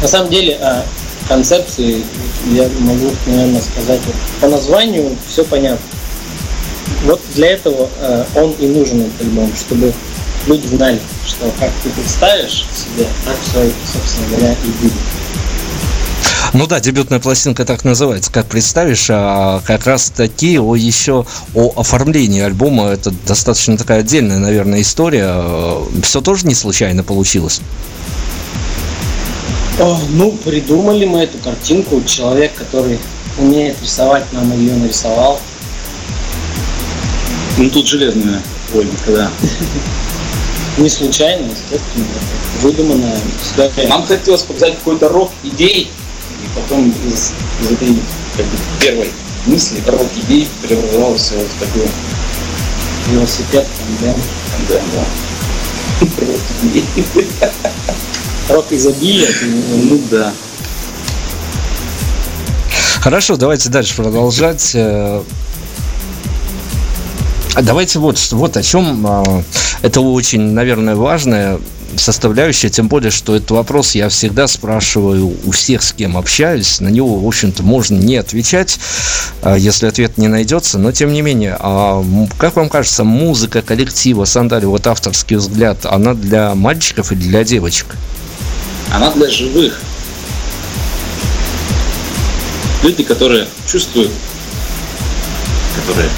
На 0.00 0.08
самом 0.08 0.30
деле, 0.30 0.56
о 0.56 0.84
концепции 1.28 2.02
я 2.52 2.68
могу, 2.80 3.10
наверное, 3.26 3.60
сказать, 3.60 4.00
по 4.40 4.48
названию 4.48 5.16
все 5.28 5.44
понятно. 5.44 5.84
Вот 7.04 7.20
для 7.34 7.52
этого 7.52 7.88
э, 8.00 8.24
он 8.34 8.52
и 8.52 8.66
нужен 8.66 9.02
этот 9.02 9.20
альбом, 9.22 9.52
чтобы 9.56 9.92
люди 10.46 10.66
знали, 10.66 11.00
что 11.26 11.50
как 11.58 11.70
ты 11.82 11.90
представишь 11.90 12.66
себе, 12.74 13.06
так 13.24 13.36
все, 13.42 13.70
собственно 13.86 14.28
говоря, 14.28 14.52
и 14.52 14.82
будет. 14.82 14.92
Ну 16.54 16.68
да, 16.68 16.78
дебютная 16.78 17.18
пластинка 17.18 17.64
так 17.64 17.84
называется, 17.84 18.30
как 18.30 18.46
представишь, 18.46 19.08
а 19.10 19.60
как 19.66 19.86
раз 19.88 20.10
таки 20.10 20.56
о 20.56 20.76
еще 20.76 21.26
о 21.52 21.72
оформлении 21.74 22.40
альбома, 22.40 22.90
это 22.90 23.10
достаточно 23.26 23.76
такая 23.76 24.00
отдельная, 24.00 24.38
наверное, 24.38 24.80
история. 24.80 25.34
Все 26.04 26.20
тоже 26.20 26.46
не 26.46 26.54
случайно 26.54 27.02
получилось? 27.02 27.60
О, 29.80 29.98
ну, 30.10 30.30
придумали 30.30 31.04
мы 31.04 31.22
эту 31.22 31.38
картинку. 31.38 32.00
Человек, 32.06 32.54
который 32.54 33.00
умеет 33.36 33.76
рисовать, 33.82 34.32
нам 34.32 34.52
ее 34.52 34.74
нарисовал. 34.74 35.40
Ну, 37.58 37.68
тут 37.68 37.88
железная 37.88 38.40
вольника, 38.72 39.10
да. 39.10 39.30
Не 40.78 40.88
случайно, 40.88 41.50
естественно, 41.50 42.06
выдуманная. 42.62 43.18
Нам 43.88 44.06
хотелось 44.06 44.42
показать 44.42 44.78
какой-то 44.78 45.08
рок 45.08 45.32
идей, 45.42 45.90
потом 46.54 46.92
из, 47.06 47.32
из 47.60 47.70
этой 47.72 47.96
как 48.36 48.46
бы, 48.46 48.56
первой 48.80 49.10
мысли, 49.46 49.82
рок 49.86 50.08
идей 50.24 50.48
превратилось 50.62 51.32
в 51.32 51.60
такую 51.60 51.88
велосипед, 53.10 53.66
тандем. 54.00 54.16
Тандем, 54.68 54.82
да. 54.94 55.04
Рок 58.54 58.66
изобилия. 58.70 59.28
Ну 59.90 60.00
да. 60.10 60.32
Хорошо, 63.00 63.36
давайте 63.36 63.68
дальше 63.68 63.94
продолжать. 63.96 64.72
Э, 64.74 65.22
давайте 67.60 67.98
вот, 67.98 68.18
вот 68.32 68.56
о 68.56 68.62
чем. 68.62 69.06
А, 69.06 69.42
это 69.82 70.00
очень, 70.00 70.40
наверное, 70.52 70.96
важное 70.96 71.60
составляющая, 71.96 72.70
тем 72.70 72.88
более, 72.88 73.10
что 73.10 73.36
этот 73.36 73.50
вопрос 73.50 73.94
я 73.94 74.08
всегда 74.08 74.46
спрашиваю 74.46 75.36
у 75.44 75.50
всех, 75.50 75.82
с 75.82 75.92
кем 75.92 76.16
общаюсь. 76.16 76.80
На 76.80 76.88
него, 76.88 77.18
в 77.18 77.26
общем-то, 77.26 77.62
можно 77.62 77.96
не 77.96 78.16
отвечать, 78.16 78.78
а, 79.42 79.56
если 79.56 79.86
ответ 79.86 80.18
не 80.18 80.28
найдется. 80.28 80.78
Но, 80.78 80.92
тем 80.92 81.12
не 81.12 81.22
менее, 81.22 81.56
а 81.58 82.04
как 82.38 82.56
вам 82.56 82.68
кажется, 82.68 83.04
музыка 83.04 83.62
коллектива 83.62 84.24
Сандали, 84.24 84.64
вот 84.64 84.86
авторский 84.86 85.36
взгляд, 85.36 85.86
она 85.86 86.14
для 86.14 86.54
мальчиков 86.54 87.12
или 87.12 87.20
для 87.20 87.44
девочек? 87.44 87.96
Она 88.92 89.10
для 89.10 89.28
живых. 89.30 89.80
Люди, 92.82 93.02
которые 93.02 93.46
чувствуют, 93.66 94.10
которые... 95.76 96.08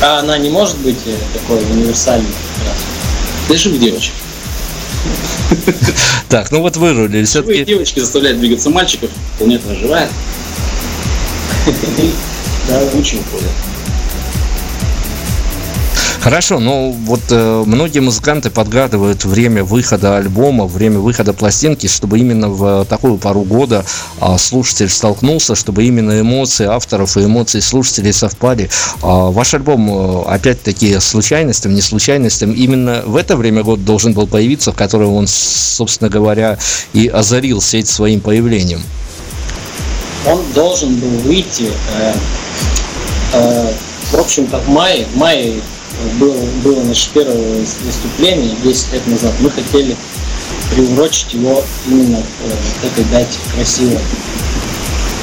А 0.00 0.18
она 0.18 0.36
не 0.36 0.50
может 0.50 0.78
быть 0.78 0.98
э, 1.06 1.16
такой 1.32 1.62
универсальной? 1.64 2.26
Для 3.46 3.56
живых 3.56 3.80
девочек. 3.80 4.14
Так, 6.28 6.50
ну 6.50 6.60
вот 6.60 6.76
вырулили. 6.76 7.24
Все-таки... 7.24 7.64
девочки 7.64 8.00
заставляют 8.00 8.38
двигаться 8.38 8.70
мальчиков, 8.70 9.10
планета 9.38 9.70
оживает. 9.70 10.10
Да, 12.68 12.78
очень 12.96 13.20
ходят. 13.24 13.50
Хорошо, 16.22 16.60
ну 16.60 16.92
вот 16.92 17.20
э, 17.30 17.64
многие 17.66 17.98
музыканты 17.98 18.48
подгадывают 18.48 19.24
время 19.24 19.64
выхода 19.64 20.18
альбома, 20.18 20.66
время 20.68 21.00
выхода 21.00 21.32
пластинки, 21.32 21.88
чтобы 21.88 22.20
именно 22.20 22.48
в 22.48 22.84
такую 22.84 23.18
пару 23.18 23.42
года 23.42 23.84
э, 24.20 24.38
слушатель 24.38 24.88
столкнулся, 24.88 25.56
чтобы 25.56 25.82
именно 25.82 26.20
эмоции 26.20 26.66
авторов 26.66 27.16
и 27.16 27.24
эмоции 27.24 27.58
слушателей 27.58 28.12
совпали. 28.12 28.66
Э, 28.66 29.30
ваш 29.32 29.54
альбом, 29.54 29.90
э, 29.90 30.22
опять-таки, 30.28 31.00
случайностям, 31.00 31.74
не 31.74 31.80
случайностям, 31.80 32.52
именно 32.52 33.02
в 33.04 33.16
это 33.16 33.36
время 33.36 33.64
года 33.64 33.82
должен 33.82 34.12
был 34.12 34.28
появиться, 34.28 34.70
в 34.70 34.76
которое 34.76 35.08
он, 35.08 35.26
собственно 35.26 36.08
говоря, 36.08 36.56
и 36.92 37.08
озарил 37.08 37.60
сеть 37.60 37.88
своим 37.88 38.20
появлением. 38.20 38.84
Он 40.24 40.40
должен 40.54 40.94
был 40.94 41.18
выйти, 41.24 41.72
э, 41.98 42.14
э, 43.32 43.72
в 44.12 44.20
общем-то, 44.20 44.58
в 44.60 44.68
мае. 44.68 45.04
В 45.12 45.16
мае 45.16 45.54
было, 46.18 46.36
было 46.64 46.82
наше 46.84 47.10
первое 47.12 47.64
выступление 47.84 48.54
10 48.62 48.92
лет 48.92 49.06
назад. 49.06 49.32
Мы 49.40 49.50
хотели 49.50 49.96
приурочить 50.74 51.34
его 51.34 51.62
именно 51.86 52.22
к 52.80 52.84
этой 52.84 53.04
дате 53.10 53.38
красиво. 53.54 54.00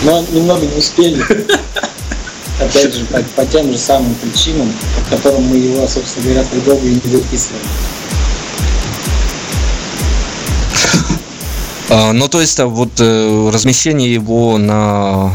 Но 0.04 0.24
немного 0.32 0.66
не 0.66 0.78
успели. 0.78 1.22
Опять 2.60 2.94
же, 2.94 3.06
по, 3.06 3.20
по 3.36 3.46
тем 3.46 3.72
же 3.72 3.78
самым 3.78 4.14
причинам, 4.16 4.72
по 5.10 5.16
которым 5.16 5.44
мы 5.44 5.58
его, 5.58 5.88
собственно 5.88 6.26
говоря, 6.26 6.44
так 6.44 6.64
долго 6.64 6.86
и 6.86 6.92
не 6.92 7.02
выписывали. 7.16 7.64
А, 11.90 12.14
ну, 12.14 12.28
то 12.28 12.40
есть, 12.40 12.60
а 12.60 12.68
вот 12.68 12.92
э, 13.00 13.50
размещение 13.52 14.14
его 14.14 14.58
на 14.58 15.34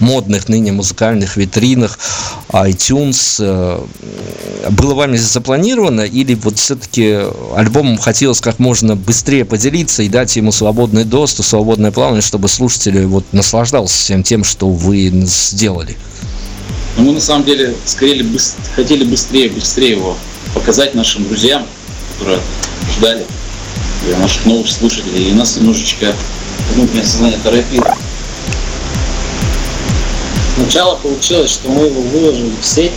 модных 0.00 0.48
ныне 0.48 0.72
музыкальных 0.72 1.36
витринах 1.36 1.98
iTunes 2.50 3.36
э, 3.40 3.80
было 4.70 4.94
вами 4.94 5.16
запланировано 5.16 6.02
или 6.02 6.34
вот 6.34 6.58
все-таки 6.58 7.18
альбомом 7.56 7.98
хотелось 7.98 8.40
как 8.40 8.58
можно 8.58 8.96
быстрее 8.96 9.44
поделиться 9.44 10.02
и 10.02 10.08
дать 10.08 10.36
ему 10.36 10.52
свободный 10.52 11.04
доступ, 11.04 11.46
свободное 11.46 11.90
плавание, 11.90 12.22
чтобы 12.22 12.48
слушатели 12.48 13.04
вот 13.04 13.24
наслаждался 13.32 13.96
всем 13.96 14.22
тем, 14.22 14.44
что 14.44 14.68
вы 14.68 15.10
сделали? 15.24 15.96
Ну, 16.96 17.04
мы 17.04 17.12
на 17.12 17.20
самом 17.20 17.44
деле 17.44 17.74
скорее 17.84 18.24
хотели 18.74 19.04
быстрее, 19.04 19.48
быстрее 19.50 19.92
его 19.92 20.16
показать 20.54 20.94
нашим 20.94 21.26
друзьям, 21.28 21.66
которые 22.18 22.40
ждали 22.96 23.24
наших 24.20 24.46
новых 24.46 24.68
слушателей, 24.68 25.30
и 25.30 25.32
нас 25.32 25.56
немножечко 25.56 26.14
внутреннее 26.74 27.06
сознание 27.06 27.38
торопило. 27.42 27.96
Сначала 30.58 30.96
получилось, 30.96 31.52
что 31.52 31.68
мы 31.68 31.84
его 31.84 32.00
выложили 32.00 32.52
в 32.60 32.66
сеть, 32.66 32.92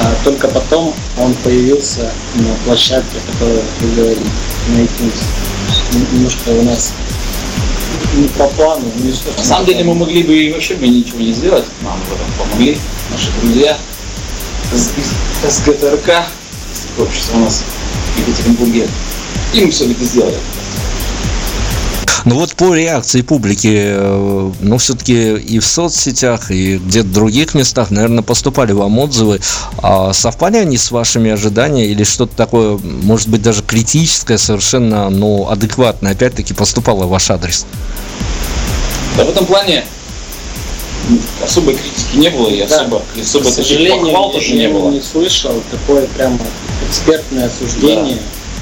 а 0.00 0.14
только 0.24 0.48
потом 0.48 0.94
он 1.18 1.34
появился 1.34 2.10
на 2.36 2.54
площадке, 2.64 3.18
которую 3.30 3.62
вы 3.80 3.94
говорите, 3.94 4.22
на 4.68 4.78
iTunes. 4.78 5.24
Немножко 6.12 6.48
у 6.48 6.62
нас 6.62 6.94
не 8.16 8.28
по 8.28 8.48
плану, 8.48 8.90
не 8.96 9.12
что. 9.12 9.30
На 9.36 9.44
самом 9.44 9.66
деле 9.66 9.84
мы 9.84 9.94
могли 9.94 10.22
бы 10.22 10.34
и 10.34 10.50
вообще 10.50 10.74
бы 10.76 10.88
ничего 10.88 11.20
не 11.20 11.32
сделать, 11.32 11.64
нам 11.82 12.00
в 12.08 12.14
этом 12.14 12.26
помогли 12.38 12.78
наши 13.10 13.28
друзья 13.42 13.76
из, 14.72 14.92
из 15.46 15.60
ГТРК, 15.60 16.28
общество 16.98 17.36
у 17.36 17.40
нас 17.40 17.62
в 18.16 18.18
Екатеринбурге. 18.26 18.88
И 19.52 19.64
мы 19.64 19.70
все-таки 19.70 20.04
сделали. 20.04 20.38
Ну 22.28 22.34
вот 22.34 22.54
по 22.56 22.74
реакции 22.74 23.22
публики, 23.22 23.72
э, 23.74 24.52
ну 24.60 24.76
все-таки 24.76 25.32
и 25.36 25.58
в 25.60 25.66
соцсетях, 25.66 26.50
и 26.50 26.76
где-то 26.76 27.08
в 27.08 27.12
других 27.12 27.54
местах, 27.54 27.90
наверное, 27.90 28.22
поступали 28.22 28.72
вам 28.72 28.98
отзывы. 28.98 29.40
А 29.78 30.12
совпали 30.12 30.58
они 30.58 30.76
с 30.76 30.90
вашими 30.90 31.30
ожиданиями 31.30 31.90
или 31.90 32.04
что-то 32.04 32.36
такое, 32.36 32.78
может 32.82 33.28
быть, 33.28 33.40
даже 33.40 33.62
критическое, 33.62 34.36
совершенно, 34.36 35.08
ну, 35.08 35.48
адекватное, 35.48 36.12
опять-таки, 36.12 36.52
поступало 36.52 37.06
в 37.06 37.08
ваш 37.08 37.30
адрес? 37.30 37.64
Да 39.16 39.24
в 39.24 39.30
этом 39.30 39.46
плане 39.46 39.86
особой 41.42 41.76
критики 41.76 42.14
не 42.18 42.28
было, 42.28 42.50
и 42.50 42.60
особо, 42.60 43.00
да. 43.16 43.22
особо 43.22 43.46
К 43.46 43.54
сожалению, 43.54 44.04
похвал 44.04 44.32
тоже 44.32 44.52
не 44.52 44.68
было. 44.68 44.90
не 44.90 45.00
слышал 45.00 45.54
такое 45.70 46.06
прямо 46.08 46.38
экспертное 46.90 47.46
осуждение. 47.46 48.16
Да. 48.16 48.20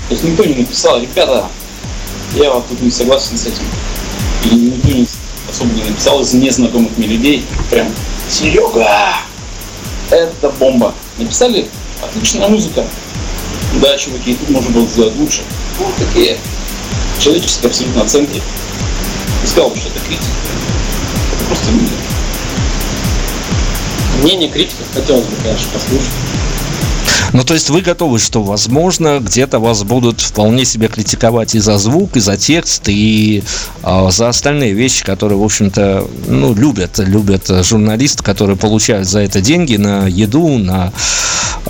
То 0.08 0.14
есть 0.14 0.22
никто 0.22 0.44
не 0.44 0.54
написал, 0.54 1.00
ребята, 1.00 1.48
я 2.34 2.52
вот 2.52 2.66
тут 2.68 2.80
не 2.80 2.90
согласен 2.90 3.36
с 3.36 3.46
этим. 3.46 3.64
И 4.44 4.54
никто 4.54 4.88
не, 4.88 5.06
особо 5.50 5.72
не 5.74 5.82
написал 5.84 6.20
из 6.20 6.32
незнакомых 6.34 6.96
мне 6.96 7.06
людей. 7.06 7.44
Прям, 7.70 7.88
Серега, 8.28 9.16
это 10.10 10.50
бомба. 10.58 10.94
Написали, 11.18 11.68
отличная 12.02 12.48
музыка. 12.48 12.84
Да, 13.80 13.96
чуваки, 13.96 14.34
тут 14.34 14.50
можно 14.50 14.70
было 14.70 14.86
сделать 14.86 15.16
лучше. 15.16 15.42
Вот 15.78 15.94
такие 15.96 16.38
человеческие 17.18 17.68
абсолютно 17.68 18.02
оценки. 18.02 18.42
Не 19.42 19.48
сказал 19.48 19.70
бы, 19.70 19.76
что 19.76 19.88
это 19.88 20.00
критика. 20.00 20.26
Это 21.34 21.44
просто 21.46 21.70
мнение. 21.70 21.90
Мнение 24.22 24.50
критиков 24.50 24.86
хотелось 24.92 25.26
бы, 25.26 25.36
конечно, 25.42 25.70
послушать. 25.72 26.12
Ну, 27.36 27.44
то 27.44 27.52
есть 27.52 27.68
вы 27.68 27.82
готовы, 27.82 28.18
что, 28.18 28.42
возможно, 28.42 29.20
где-то 29.20 29.58
вас 29.58 29.82
будут 29.82 30.22
вполне 30.22 30.64
себе 30.64 30.88
критиковать 30.88 31.54
и 31.54 31.58
за 31.58 31.76
звук, 31.76 32.16
и 32.16 32.20
за 32.20 32.38
текст, 32.38 32.84
и 32.88 33.42
э, 33.82 34.06
за 34.10 34.30
остальные 34.30 34.72
вещи, 34.72 35.04
которые, 35.04 35.38
в 35.38 35.44
общем-то, 35.44 36.08
ну, 36.28 36.54
любят, 36.54 36.98
любят 36.98 37.46
журналисты, 37.62 38.22
которые 38.22 38.56
получают 38.56 39.06
за 39.06 39.20
это 39.20 39.42
деньги 39.42 39.76
на 39.76 40.06
еду, 40.06 40.56
на 40.56 40.94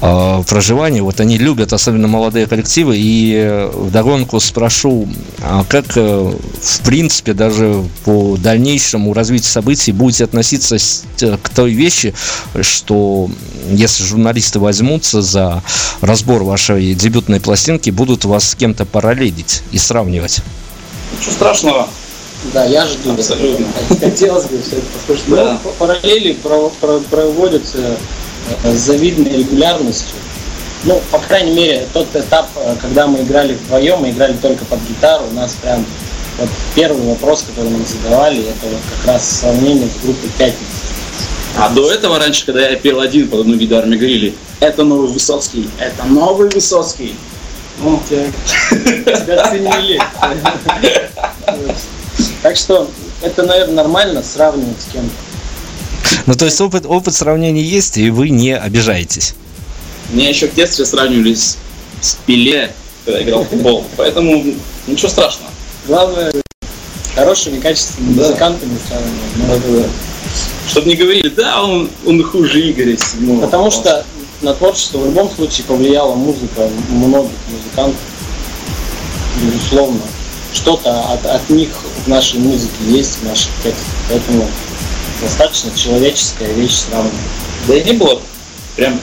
э, 0.00 0.42
проживание. 0.46 1.02
Вот 1.02 1.18
они 1.18 1.36
любят, 1.36 1.72
особенно 1.72 2.06
молодые 2.06 2.46
коллективы. 2.46 2.94
И 2.96 3.68
вдогонку 3.72 4.38
спрошу, 4.38 5.08
а 5.42 5.64
как, 5.68 5.96
э, 5.96 6.32
в 6.62 6.80
принципе, 6.82 7.34
даже 7.34 7.82
по 8.04 8.36
дальнейшему 8.36 9.12
развитию 9.12 9.50
событий 9.50 9.90
будете 9.90 10.22
относиться 10.22 10.76
к 11.18 11.48
той 11.48 11.72
вещи, 11.72 12.14
что 12.60 13.28
если 13.68 14.04
журналисты 14.04 14.60
возьмутся 14.60 15.22
за 15.22 15.55
разбор 16.00 16.42
вашей 16.42 16.94
дебютной 16.94 17.40
пластинки, 17.40 17.90
будут 17.90 18.24
вас 18.24 18.50
с 18.50 18.54
кем-то 18.54 18.84
параллелить 18.84 19.62
и 19.72 19.78
сравнивать? 19.78 20.40
Ничего 21.18 21.32
страшного. 21.32 21.88
Да, 22.52 22.64
я 22.64 22.86
жду. 22.86 23.12
Абсолютно. 23.12 23.66
Хотелось 24.00 24.46
бы 24.46 24.60
все 24.62 24.76
это 24.76 24.86
послушать. 24.86 25.24
Да. 25.28 25.58
Но 25.64 25.70
параллели 25.78 26.36
проводятся 27.10 27.96
э, 28.62 28.74
с 28.74 28.78
завидной 28.78 29.38
регулярностью. 29.38 30.16
Ну, 30.84 31.00
по 31.10 31.18
крайней 31.18 31.52
мере, 31.52 31.86
тот 31.92 32.14
этап, 32.14 32.48
э, 32.56 32.76
когда 32.80 33.06
мы 33.06 33.22
играли 33.22 33.54
вдвоем, 33.54 34.00
мы 34.00 34.10
играли 34.10 34.34
только 34.34 34.64
под 34.66 34.80
гитару, 34.88 35.24
у 35.30 35.34
нас 35.34 35.56
прям 35.60 35.84
вот 36.38 36.50
первый 36.74 37.02
вопрос, 37.02 37.44
который 37.48 37.70
нам 37.70 37.84
задавали, 37.86 38.42
это 38.42 38.66
вот 38.66 38.80
как 38.98 39.14
раз 39.14 39.40
сравнение 39.40 39.88
с 39.88 40.04
группой 40.04 40.28
«Пятница». 40.38 40.85
А 41.58 41.70
до 41.70 41.90
этого 41.90 42.18
раньше, 42.18 42.44
когда 42.44 42.68
я 42.68 42.76
пел 42.76 43.00
один 43.00 43.28
под 43.28 43.40
одну 43.40 43.56
гитару, 43.56 43.86
мне 43.86 43.96
говорили, 43.96 44.34
это 44.60 44.84
новый 44.84 45.08
Высоцкий, 45.08 45.68
это 45.78 46.04
новый 46.04 46.50
Высоцкий. 46.50 47.14
Ну, 47.82 48.00
тебя, 48.08 48.26
тебя 48.70 49.50
ценили. 49.50 50.00
Так 52.42 52.56
что 52.56 52.90
это, 53.22 53.42
наверное, 53.42 53.74
нормально 53.74 54.22
сравнивать 54.22 54.80
с 54.80 54.92
кем-то. 54.92 55.10
Ну, 56.26 56.34
то 56.34 56.44
есть 56.44 56.60
опыт, 56.60 56.84
опыт 56.86 57.14
сравнения 57.14 57.62
есть, 57.62 57.96
и 57.96 58.10
вы 58.10 58.30
не 58.30 58.56
обижаетесь. 58.56 59.34
Меня 60.10 60.28
еще 60.28 60.48
в 60.48 60.54
детстве 60.54 60.84
сравнивали 60.84 61.34
с, 61.34 61.58
с 62.00 62.18
Пеле, 62.26 62.72
когда 63.04 63.22
играл 63.22 63.44
в 63.44 63.48
футбол. 63.48 63.84
Поэтому 63.96 64.44
ничего 64.86 65.08
страшного. 65.08 65.50
Главное, 65.86 66.32
хорошими, 67.14 67.60
качественными 67.60 68.14
да. 68.14 68.22
музыкантами 68.22 68.78
сравнивать. 68.88 69.90
Чтобы 70.68 70.88
не 70.88 70.96
говорили, 70.96 71.28
да, 71.28 71.62
он, 71.62 71.90
он 72.04 72.22
хуже 72.22 72.70
Игоря 72.70 72.96
Седьмого. 72.96 73.42
Потому 73.42 73.70
что 73.70 74.04
на 74.42 74.54
творчество 74.54 74.98
в 74.98 75.06
любом 75.06 75.30
случае 75.30 75.64
повлияла 75.66 76.14
музыка 76.14 76.68
многих 76.88 77.30
музыкантов, 77.50 78.00
безусловно. 79.42 80.00
Что-то 80.52 81.00
от, 81.12 81.26
от 81.26 81.50
них 81.50 81.68
в 82.04 82.08
нашей 82.08 82.38
музыке 82.38 82.72
есть, 82.86 83.18
в 83.20 83.24
наших 83.24 83.50
текстах. 83.62 83.86
Поэтому 84.08 84.48
достаточно 85.20 85.70
человеческая 85.76 86.52
вещь 86.52 86.74
сравнивать. 86.74 87.14
Да 87.66 87.76
и 87.76 87.84
не 87.84 87.92
было 87.92 88.20
прям 88.76 89.00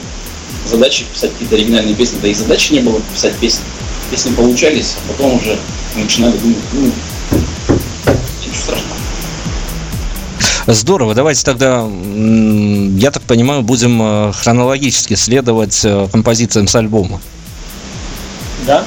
задачи 0.66 1.04
писать 1.12 1.32
какие-то 1.32 1.56
оригинальные 1.56 1.94
песни, 1.94 2.18
да 2.20 2.28
и 2.28 2.34
задачи 2.34 2.72
не 2.72 2.80
было 2.80 3.00
писать 3.12 3.34
песни. 3.36 3.64
Песни 4.10 4.34
получались, 4.34 4.96
а 4.96 5.12
потом 5.12 5.36
уже 5.36 5.58
начинали 5.96 6.36
думать, 6.38 6.58
ну, 6.72 6.92
ничего 8.40 8.54
страшного. 8.54 9.03
Здорово, 10.66 11.14
давайте 11.14 11.44
тогда, 11.44 11.86
я 11.86 13.10
так 13.10 13.22
понимаю, 13.24 13.62
будем 13.62 14.00
э, 14.00 14.32
хронологически 14.32 15.14
следовать 15.14 15.84
э, 15.84 16.08
композициям 16.10 16.68
с 16.68 16.74
альбома. 16.74 17.20
Да? 18.66 18.84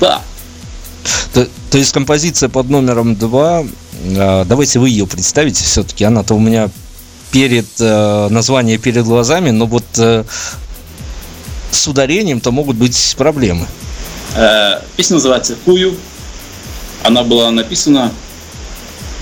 Да. 0.00 0.22
То, 1.32 1.46
то 1.70 1.78
есть 1.78 1.92
композиция 1.92 2.48
под 2.48 2.68
номером 2.68 3.14
2, 3.14 3.62
э, 3.62 4.44
давайте 4.44 4.80
вы 4.80 4.88
ее 4.88 5.06
представите 5.06 5.62
все-таки, 5.62 6.02
она-то 6.02 6.34
у 6.34 6.40
меня 6.40 6.68
перед 7.30 7.78
название 7.78 8.76
перед 8.76 9.04
глазами, 9.04 9.50
но 9.50 9.66
вот 9.66 9.84
с 9.94 11.86
ударением-то 11.86 12.50
могут 12.50 12.76
быть 12.76 13.14
проблемы. 13.16 13.68
Э, 14.34 14.80
песня 14.96 15.14
называется 15.14 15.56
«Кую». 15.64 15.96
Она 17.02 17.22
была 17.22 17.50
написана 17.50 18.12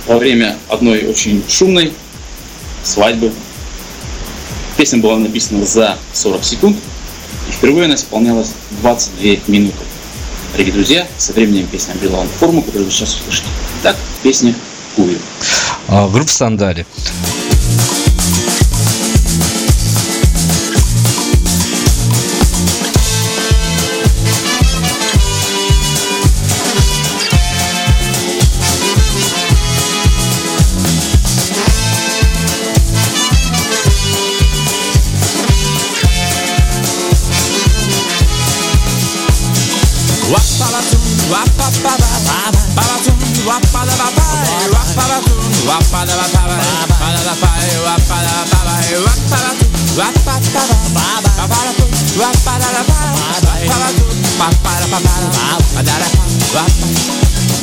во 0.08 0.16
время 0.16 0.56
одной 0.68 1.06
очень 1.06 1.44
шумной 1.48 1.92
свадьбы. 2.82 3.30
Песня 4.76 4.98
была 5.00 5.18
написана 5.18 5.64
за 5.64 5.98
40 6.14 6.44
секунд, 6.44 6.76
и 7.48 7.52
впервые 7.52 7.84
она 7.84 7.94
исполнялась 7.94 8.52
22 8.80 9.36
минуты. 9.46 9.76
Дорогие 10.52 10.72
друзья, 10.72 11.06
со 11.18 11.32
временем 11.34 11.66
песня 11.66 11.92
обрела 11.92 12.24
форму, 12.40 12.62
которую 12.62 12.86
вы 12.86 12.90
сейчас 12.90 13.16
услышите. 13.16 13.48
Так, 13.82 13.96
песня 14.22 14.54
«Кую». 14.96 15.18
А, 15.88 16.08
группа 16.08 16.30
«Сандали». 16.30 16.86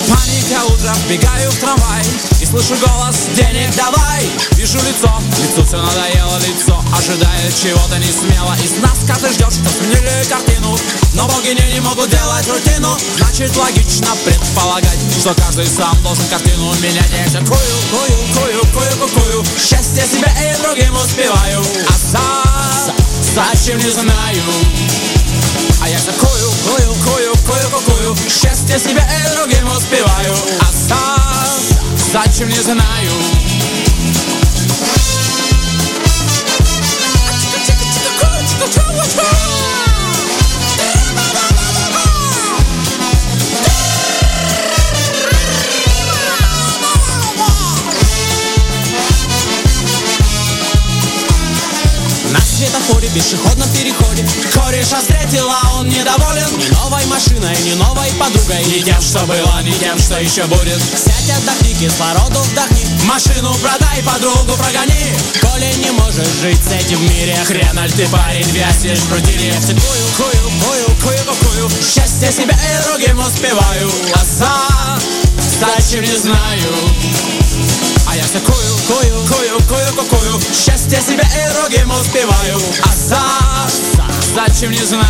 Паника 0.07 0.63
утром, 0.65 0.95
бегаю 1.09 1.49
в 1.49 1.55
трамвай 1.55 2.03
И 2.39 2.45
слышу 2.45 2.75
голос, 2.77 3.15
денег 3.35 3.75
давай! 3.75 4.29
Вижу 4.51 4.77
лицо, 4.77 5.11
лицу 5.41 5.65
все 5.65 5.77
надоело 5.77 6.37
Лицо 6.37 6.83
ожидает 6.95 7.55
чего-то 7.55 7.97
не 7.97 8.11
смело. 8.11 8.55
Из 8.63 8.77
нас 8.79 8.99
каждый 9.07 9.33
ждет, 9.33 9.51
что 9.51 9.69
сменили 9.69 10.23
картину 10.29 10.77
Но 11.13 11.27
богини 11.27 11.73
не 11.73 11.79
могут 11.79 12.11
делать 12.11 12.47
рутину. 12.47 12.95
Значит 13.17 13.55
логично 13.57 14.09
предполагать 14.23 14.99
Что 15.19 15.33
каждый 15.33 15.65
сам 15.65 15.97
должен 16.03 16.25
картину 16.29 16.75
менять. 16.75 17.09
Я 17.33 17.39
кую, 17.39 17.57
кую, 17.89 18.17
кую, 18.35 18.61
кую, 18.71 18.91
кую, 18.97 19.09
кую. 19.09 19.45
Счастье 19.57 20.05
себе 20.05 20.31
и 20.41 20.61
другим 20.61 20.95
успеваю. 20.95 21.63
А 21.89 21.93
за, 22.11 22.93
зачем 23.33 23.79
не 23.79 23.89
знаю 23.89 25.14
A 25.85 25.87
ja 25.87 25.99
za 25.99 26.11
koju, 26.11 26.49
koju, 26.65 26.93
koju, 27.05 27.33
koju, 27.45 27.83
koju 27.85 28.15
Šestje 28.29 28.79
si 28.79 28.89
drugim 29.35 29.67
uspjevaju 29.77 30.33
A 30.59 30.65
sad, 30.87 31.61
začem 32.11 32.49
ne 32.49 32.61
znaju 32.63 33.11
Čekaj, 37.51 37.65
čekaj, 37.65 37.87
čekaj, 37.93 38.43
čekaj, 38.49 38.71
čekaj, 38.73 39.09
čekaj 39.11 39.64
светофоре, 52.85 53.09
пешеходном 53.09 53.69
переходе. 53.69 54.25
Кореша 54.53 54.99
встретила, 54.99 55.57
он 55.75 55.89
недоволен. 55.89 56.49
Ни 56.57 56.69
новой 56.75 57.05
машиной, 57.05 57.55
ни 57.63 57.73
новой 57.73 58.11
подругой. 58.19 58.63
Не 58.65 58.81
тем, 58.81 59.01
что 59.01 59.19
было, 59.25 59.61
не 59.63 59.73
тем, 59.73 59.97
что 59.99 60.19
еще 60.19 60.43
будет. 60.45 60.79
Сядь, 60.79 61.37
отдохни, 61.37 61.73
кислороду 61.73 62.39
вдохни. 62.39 62.85
Машину 63.05 63.53
продай, 63.55 64.03
подругу 64.03 64.53
прогони. 64.57 65.13
Коли 65.41 65.73
не 65.83 65.91
можешь 65.91 66.27
жить 66.41 66.59
с 66.63 66.71
этим 66.71 66.97
в 66.97 67.09
мире 67.09 67.37
Хрен 67.45 67.79
ты 67.95 68.07
парень, 68.07 68.49
вязнешь 68.51 68.99
в 68.99 69.09
крутине 69.09 69.53
Все 69.59 69.73
кую, 69.73 70.51
кую, 70.61 70.95
кую, 71.01 71.35
кую, 71.41 71.69
Счастье 71.81 72.31
себя 72.31 72.55
и 72.55 72.87
другим 72.87 73.19
успеваю. 73.19 73.91
А 74.13 74.23
за 74.23 74.99
зачем 75.59 76.03
не 76.03 76.17
знаю 76.17 77.34
а 78.25 78.27
я 78.27 78.31
все 78.31 78.39
кую, 78.39 78.77
кую, 78.87 79.27
кую, 79.27 79.59
кую, 79.67 79.93
кую, 79.93 80.07
кую 80.07 80.41
Счастье 80.53 80.99
себе 81.01 81.23
и 81.23 81.53
другим 81.53 81.91
успеваю 81.91 82.59
А 82.83 82.95
за, 82.95 83.21
зачем 84.33 84.71
не 84.71 84.83
знаю? 84.83 85.05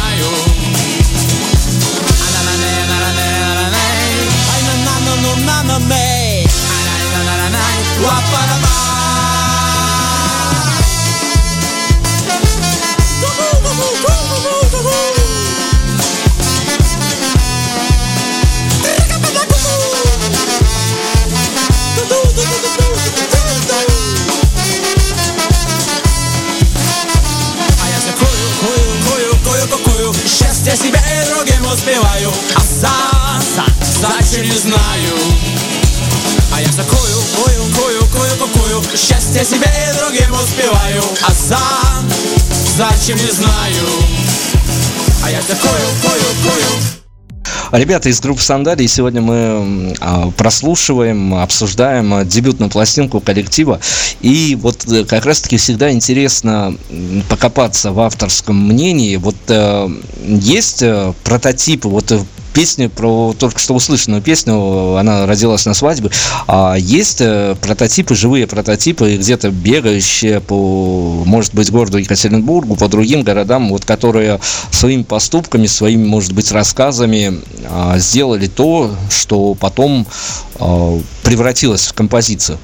А 7.98 8.65
успеваю 40.46 41.04
А 41.28 41.32
за, 41.32 41.60
зачем 42.78 43.18
не 43.18 43.32
знаю 43.32 43.86
А 45.24 45.32
я 45.32 45.42
все 45.42 45.56
кую, 45.56 45.74
кую, 46.02 46.62
Ребята 47.72 48.10
из 48.10 48.22
группы 48.22 48.42
Сандалии, 48.42 48.86
сегодня 48.86 49.22
мы 49.22 49.96
а, 50.00 50.30
прослушиваем, 50.32 51.34
обсуждаем 51.34 52.14
а, 52.14 52.24
дебютную 52.24 52.70
пластинку 52.70 53.20
коллектива. 53.20 53.82
И 54.22 54.56
вот 54.62 54.86
э, 54.88 55.04
как 55.04 55.26
раз-таки 55.26 55.58
всегда 55.58 55.92
интересно 55.92 56.78
покопаться 57.28 57.92
в 57.92 58.00
авторском 58.00 58.56
мнении. 58.56 59.18
Вот 59.18 59.36
э, 59.48 59.90
есть 60.26 60.84
э, 60.84 61.14
прототипы, 61.24 61.88
вот 61.90 62.14
песня 62.56 62.90
про 62.90 63.36
только 63.38 63.60
что 63.60 63.76
услышанную 63.76 64.22
песню, 64.22 64.96
она 64.96 65.28
родилась 65.28 65.66
на 65.66 65.74
свадьбе. 65.74 66.10
А 66.48 66.76
есть 66.76 67.20
э, 67.20 67.56
прототипы, 67.62 68.16
живые 68.16 68.48
прототипы, 68.48 69.18
где-то 69.18 69.52
бегающие 69.52 70.40
по, 70.40 71.24
может 71.26 71.54
быть, 71.54 71.70
городу 71.70 71.98
Екатеринбургу, 71.98 72.78
по 72.78 72.88
другим 72.88 73.24
городам, 73.24 73.70
вот 73.70 73.84
которые 73.84 74.40
своими 74.72 75.04
поступками, 75.04 75.68
своими, 75.68 76.08
может 76.08 76.32
быть, 76.32 76.52
рассказами 76.52 77.42
а, 77.70 77.98
сделали 78.00 78.48
то, 78.48 78.96
что 79.10 79.54
потом 79.56 80.08
а, 80.56 81.00
превратилось 81.24 81.88
в 81.88 81.94
композицию. 81.94 82.58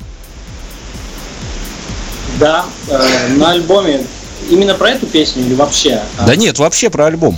Да, 2.40 2.66
э, 2.88 3.28
на 3.36 3.52
альбоме 3.52 4.06
именно 4.50 4.74
про 4.74 4.92
эту 4.92 5.06
песню 5.06 5.44
или 5.46 5.54
вообще? 5.54 6.02
Да 6.26 6.36
нет, 6.38 6.60
вообще 6.60 6.90
про 6.90 7.08
альбом. 7.08 7.38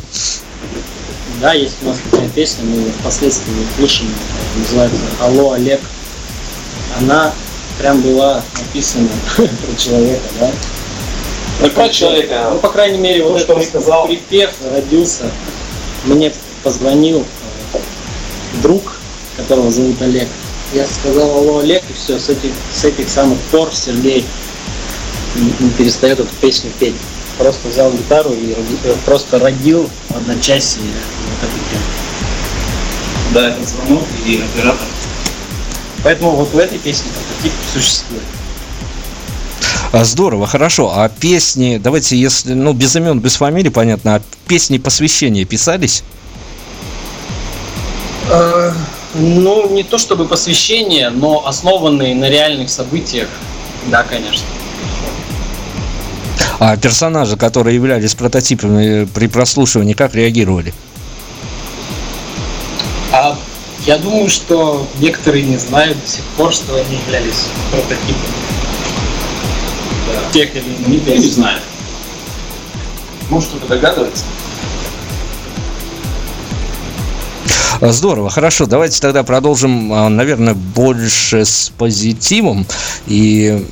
Да, 1.43 1.51
есть 1.51 1.75
у 1.81 1.87
нас 1.87 1.99
такая 2.09 2.29
песня, 2.29 2.63
мы 2.63 2.89
впоследствии 3.01 3.51
слышим, 3.75 4.07
называется 4.55 5.01
«Алло, 5.19 5.51
Олег». 5.51 5.81
Она 6.97 7.33
прям 7.77 7.99
была 7.99 8.41
написана 8.57 9.09
про 9.35 9.75
человека, 9.77 10.23
да? 10.39 10.51
Ну, 11.59 11.69
про 11.71 11.89
человека. 11.89 12.47
Ну, 12.49 12.59
по 12.59 12.69
крайней 12.69 12.97
мере, 12.97 13.25
вот 13.25 13.33
То, 13.33 13.39
что 13.39 13.53
он 13.55 13.59
этот 13.59 13.71
сказал. 13.71 14.07
припев 14.07 14.51
родился. 14.73 15.29
Мне 16.05 16.31
позвонил 16.63 17.25
э, 17.73 17.77
друг, 18.61 18.95
которого 19.35 19.69
зовут 19.69 20.01
Олег. 20.01 20.29
Я 20.73 20.87
сказал 20.87 21.39
«Алло, 21.39 21.57
Олег», 21.57 21.83
и 21.89 21.93
все, 21.93 22.19
с 22.19 22.29
этих, 22.29 22.51
с 22.71 22.85
этих 22.85 23.09
самых 23.09 23.37
пор 23.51 23.69
Сергей 23.73 24.25
не 25.35 25.69
перестает 25.71 26.21
эту 26.21 26.33
песню 26.39 26.71
петь. 26.79 26.95
Просто 27.37 27.67
взял 27.67 27.91
гитару 27.91 28.31
и 28.31 28.55
э, 28.83 28.93
просто 29.05 29.39
родил 29.39 29.89
в 30.09 30.15
одночасье 30.15 30.81
вот 30.81 31.49
эту 31.49 31.69
тему. 31.69 31.83
Да, 33.33 33.47
это 33.49 33.65
звонок 33.65 34.03
и 34.25 34.43
оператор. 34.43 34.87
Поэтому 36.03 36.31
вот 36.31 36.53
в 36.53 36.57
этой 36.57 36.77
песне 36.77 37.09
прототип 37.11 37.53
существует. 37.73 38.23
А, 39.91 40.03
Здорово, 40.03 40.47
хорошо. 40.47 40.91
А 40.95 41.07
песни, 41.07 41.79
давайте, 41.81 42.17
если, 42.17 42.53
ну, 42.53 42.73
без 42.73 42.95
имен, 42.95 43.19
без 43.19 43.35
фамилий, 43.35 43.69
понятно, 43.69 44.15
а 44.15 44.21
песни 44.47 44.77
посвящения 44.77 45.45
писались? 45.45 46.03
Э, 48.29 48.71
Ну, 49.15 49.69
не 49.69 49.83
то 49.83 49.99
чтобы 49.99 50.25
посвящение, 50.25 51.11
но 51.11 51.47
основанные 51.47 52.15
на 52.15 52.29
реальных 52.29 52.71
событиях, 52.71 53.27
да, 53.87 54.03
конечно. 54.03 54.47
А 56.65 56.77
персонажи, 56.77 57.35
которые 57.35 57.75
являлись 57.75 58.15
прототипами 58.15 59.03
при 59.03 59.27
прослушивании, 59.27 59.91
как 59.91 60.15
реагировали? 60.15 60.73
А 63.11 63.37
я 63.85 63.97
думаю, 63.97 64.29
что 64.29 64.87
некоторые 64.99 65.43
не 65.43 65.57
знают 65.57 65.97
до 65.99 66.09
сих 66.09 66.23
пор, 66.37 66.53
что 66.53 66.75
они 66.75 66.95
являлись 67.05 67.47
прототипами. 67.69 68.15
Да. 70.07 70.31
Тех 70.31 70.55
или 70.55 70.63
иных. 70.63 70.87
Никто 70.87 71.11
не 71.13 71.29
знает. 71.29 71.61
Может, 73.29 73.49
кто-то 73.49 73.67
догадывается. 73.67 74.23
Здорово, 77.81 78.29
хорошо. 78.29 78.67
Давайте 78.67 79.01
тогда 79.01 79.23
продолжим, 79.23 79.91
а, 79.91 80.07
наверное, 80.07 80.53
больше 80.53 81.43
с 81.43 81.73
позитивом. 81.77 82.65
И 83.07 83.65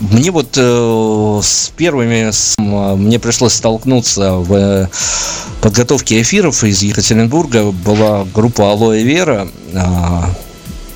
мне 0.00 0.30
вот 0.30 0.56
э, 0.56 1.40
с 1.42 1.70
первыми 1.76 2.30
с, 2.30 2.56
мне 2.58 3.18
пришлось 3.18 3.54
столкнуться 3.54 4.32
в 4.32 4.90
подготовке 5.60 6.20
эфиров 6.20 6.64
из 6.64 6.82
Екатеринбурга. 6.82 7.70
Была 7.70 8.24
группа 8.34 8.70
Алоэ 8.70 9.02
Вера. 9.02 9.48
Э, 9.72 10.22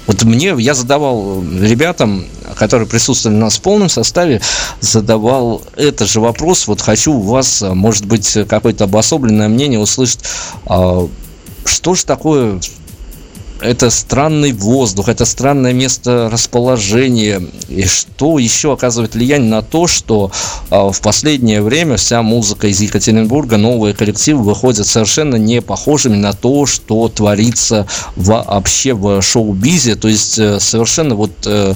вот 0.06 0.24
мне, 0.24 0.54
я 0.58 0.74
задавал 0.74 1.42
ребятам, 1.42 2.24
которые 2.56 2.88
присутствовали 2.88 3.36
у 3.36 3.40
нас 3.40 3.58
в 3.58 3.60
полном 3.60 3.88
составе, 3.88 4.40
задавал 4.80 5.62
этот 5.76 6.08
же 6.08 6.20
вопрос. 6.20 6.66
Вот 6.66 6.80
хочу 6.80 7.12
у 7.12 7.20
вас, 7.20 7.62
может 7.62 8.06
быть, 8.06 8.38
какое-то 8.48 8.84
обособленное 8.84 9.48
мнение 9.48 9.78
услышать. 9.78 10.20
Э, 10.68 11.06
что 11.64 11.94
же 11.94 12.04
такое 12.04 12.58
это 13.60 13.90
странный 13.90 14.52
воздух, 14.52 15.08
это 15.08 15.24
странное 15.24 15.72
место 15.72 16.28
расположения. 16.32 17.42
И 17.68 17.84
что 17.84 18.38
еще 18.38 18.72
оказывает 18.72 19.14
влияние 19.14 19.50
на 19.50 19.62
то, 19.62 19.86
что 19.86 20.30
э, 20.70 20.90
в 20.90 21.00
последнее 21.00 21.62
время 21.62 21.96
вся 21.96 22.22
музыка 22.22 22.68
из 22.68 22.80
Екатеринбурга, 22.80 23.56
новые 23.56 23.94
коллективы 23.94 24.42
выходят 24.42 24.86
совершенно 24.86 25.36
не 25.36 25.60
похожими 25.60 26.16
на 26.16 26.32
то, 26.32 26.66
что 26.66 27.08
творится 27.08 27.86
вообще 28.16 28.94
в 28.94 29.20
шоу-бизе. 29.22 29.96
То 29.96 30.08
есть 30.08 30.38
э, 30.38 30.60
совершенно 30.60 31.14
вот... 31.14 31.32
Э, 31.46 31.74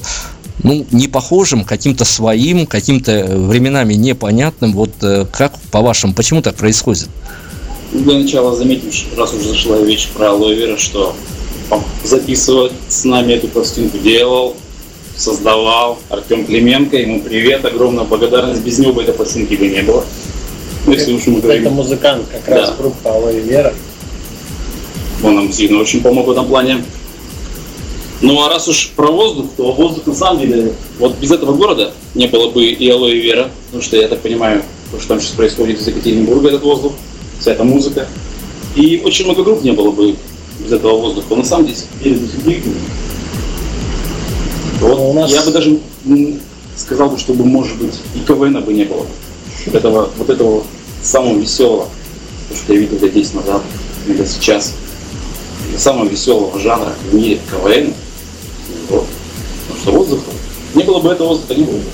ну, 0.63 0.87
не 0.93 1.09
похожим, 1.09 1.65
каким-то 1.65 2.05
своим, 2.05 2.67
каким-то 2.67 3.27
временами 3.35 3.95
непонятным. 3.95 4.73
Вот 4.75 4.91
э, 5.03 5.27
как, 5.33 5.59
по-вашему, 5.73 6.15
почему 6.15 6.41
так 6.41 6.55
происходит? 6.55 7.09
Для 7.93 8.19
начала 8.19 8.55
заметим, 8.55 8.91
раз 9.17 9.35
уже 9.35 9.49
зашла 9.49 9.85
речь 9.85 10.09
про 10.15 10.31
алоэ 10.31 10.77
что 10.79 11.17
записывать 12.05 12.73
с 12.89 13.05
нами 13.05 13.35
эту 13.35 13.49
пластинку 13.49 13.99
делал, 13.99 14.57
создавал 15.17 15.99
Артем 16.09 16.45
Клименко. 16.45 16.97
Ему 16.97 17.21
привет, 17.21 17.65
огромная 17.65 18.05
благодарность. 18.05 18.63
Без 18.63 18.79
него 18.79 18.93
бы 18.93 19.03
этой 19.03 19.15
пластинки 19.15 19.55
бы 19.55 19.69
не 19.69 19.83
было. 19.83 20.05
Ну, 20.87 20.93
если 20.93 21.13
уж 21.13 21.27
мы 21.27 21.41
говорим. 21.41 21.63
Это 21.63 21.71
музыкант, 21.71 22.27
как 22.31 22.45
да. 22.47 22.61
раз 22.63 22.75
группа 22.77 23.15
Алоэ 23.15 23.41
Вера. 23.41 23.73
Он 25.23 25.37
нам 25.37 25.53
сильно 25.53 25.81
очень 25.81 26.03
помог 26.03 26.27
в 26.27 26.31
этом 26.33 26.47
плане. 26.47 26.85
Ну 28.21 28.41
а 28.43 28.49
раз 28.49 28.69
уж 28.69 28.91
про 28.95 29.11
воздух, 29.11 29.47
то 29.57 29.73
воздух 29.73 30.07
на 30.07 30.15
самом 30.15 30.41
деле, 30.41 30.73
вот 31.01 31.17
без 31.19 31.33
этого 31.33 31.55
города 31.55 31.93
не 32.15 32.29
было 32.29 32.51
бы 32.51 32.65
и 32.65 32.89
Алоэ 32.89 33.17
Вера, 33.17 33.51
потому 33.67 33.83
что 33.83 33.97
я 33.97 34.07
так 34.07 34.21
понимаю, 34.21 34.63
то, 34.93 34.99
что 34.99 35.09
там 35.09 35.21
сейчас 35.21 35.33
происходит 35.33 35.81
из 35.81 35.89
Екатеринбурга, 35.89 36.49
этот 36.49 36.63
воздух, 36.63 36.93
вся 37.41 37.53
эта 37.53 37.65
музыка. 37.65 38.07
И 38.77 39.03
очень 39.05 39.25
много 39.25 39.43
групп 39.43 39.63
не 39.63 39.73
было 39.73 39.91
бы 39.91 40.15
без 40.61 40.73
этого 40.73 40.99
воздуха. 40.99 41.35
На 41.37 41.45
самом 41.45 41.67
деле, 41.67 41.79
перед 42.03 42.23
удивительным. 42.23 42.79
Вот 44.81 44.99
у 44.99 45.13
нас... 45.13 45.31
Я 45.31 45.43
бы 45.43 45.51
даже 45.51 45.79
сказал, 46.77 47.11
бы, 47.11 47.19
чтобы, 47.19 47.45
может 47.45 47.77
быть, 47.79 48.01
и 48.15 48.21
КВН 48.21 48.63
бы 48.63 48.73
не 48.73 48.85
было. 48.85 49.07
Этого, 49.73 50.11
вот 50.17 50.29
этого 50.29 50.65
самого 51.03 51.39
веселого, 51.39 51.89
то, 52.49 52.57
что 52.57 52.73
я 52.73 52.81
видел 52.81 52.99
лет 52.99 53.13
10 53.13 53.35
назад, 53.35 53.63
или 54.09 54.25
сейчас, 54.25 54.73
самого 55.77 56.09
веселого 56.09 56.59
жанра 56.59 56.93
в 57.11 57.15
мире 57.15 57.39
КВН. 57.51 57.95
Вот. 58.89 59.07
Потому 59.69 59.81
что 59.81 59.93
воздуха, 59.93 60.31
не 60.75 60.83
было 60.83 61.01
бы 61.01 61.11
этого 61.11 61.29
воздуха, 61.29 61.55
не 61.55 61.65
было 61.65 61.77
бы. 61.77 61.85